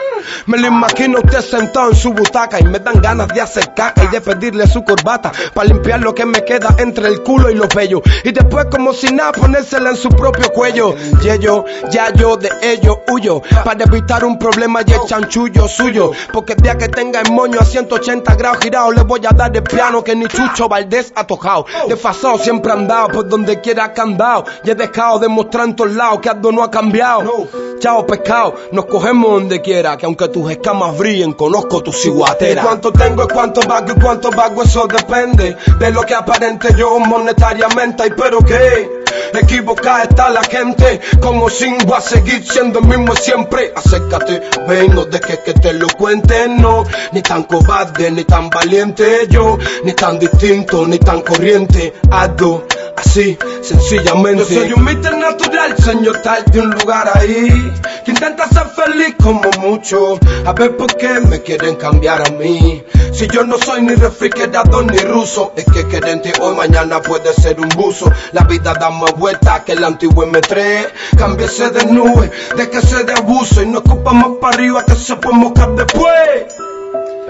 [0.46, 4.04] Me lo imagino usted sentado en su butaca y me dan ganas de hacer caca
[4.04, 7.54] y de pedirle su corbata para limpiar lo que me queda entre el culo y
[7.54, 8.02] los vellos.
[8.24, 10.94] Y después, como si nada, ponérsela en su propio cuello.
[11.22, 16.12] Y ello, ya yo de ello huyo para evitar un problema y el chanchullo suyo.
[16.32, 19.54] Porque el día que tenga el moño a 180 grados girado, le voy a dar
[19.54, 21.66] el piano que ni Chucho Valdés ha tocado.
[21.88, 24.44] Desfasado siempre andado por donde quiera que andado.
[24.64, 27.48] Y he dejado de mostrar en todos lados que algo no ha cambiado.
[27.80, 32.64] Chao pescado, nos cogemos donde quiera, que aunque tus escamas brillen, conozco tu ciguatera.
[32.64, 36.98] Cuánto tengo y cuánto vago y cuánto vago, eso depende de lo que aparente yo
[36.98, 38.08] monetariamente.
[38.08, 38.90] Y pero que
[39.34, 43.72] equivocada está la gente, como sin a seguir siendo el mismo siempre.
[43.76, 49.28] Acércate, ven, no dejes que te lo cuente, no, ni tan cobarde, ni tan valiente
[49.28, 51.94] yo, ni tan distinto, ni tan corriente.
[52.10, 52.66] Ando
[52.96, 54.54] así, sencillamente.
[54.54, 57.72] Yo soy un mister natural, señor tal de un lugar ahí,
[58.04, 59.99] que intenta ser feliz como mucho.
[60.46, 62.82] A ver por qué me quieren cambiar a mí.
[63.12, 67.60] Si yo no soy ni refrigerador ni ruso, es que querente hoy, mañana puede ser
[67.60, 68.10] un buzo.
[68.32, 70.86] La vida da más vueltas que el antiguo M3.
[71.18, 74.94] Cámbiese de nube, de que se de abuso y no ocupa más para arriba que
[74.94, 76.56] se puede mojar después.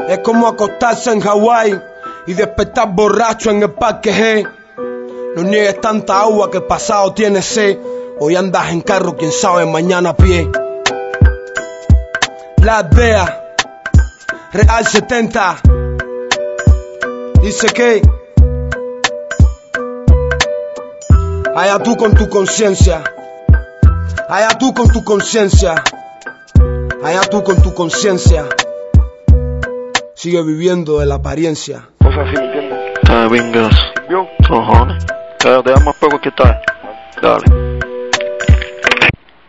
[0.09, 1.81] Es como acostarse en Hawái
[2.27, 4.49] y despertar borracho en el parque G.
[5.35, 7.79] No niegues tanta agua que el pasado tiene sed.
[8.21, 10.49] Hoy andas en carro, quién sabe, mañana a pie.
[12.63, 13.43] La DEA,
[14.53, 15.57] Real 70.
[17.41, 18.03] Dice que.
[21.57, 23.03] Allá tú con tu conciencia.
[24.29, 25.83] Allá tú con tu conciencia.
[27.03, 28.45] Allá tú con tu conciencia.
[30.15, 31.89] Sigue viviendo de la apariencia.
[31.99, 32.79] Cosas así, ¿me entiendes?
[33.03, 33.75] Está bien, gas.
[34.07, 34.29] ¿Vio?
[34.47, 35.07] Cojones.
[35.39, 36.61] Te da más poco que tal.
[37.23, 37.80] Dale.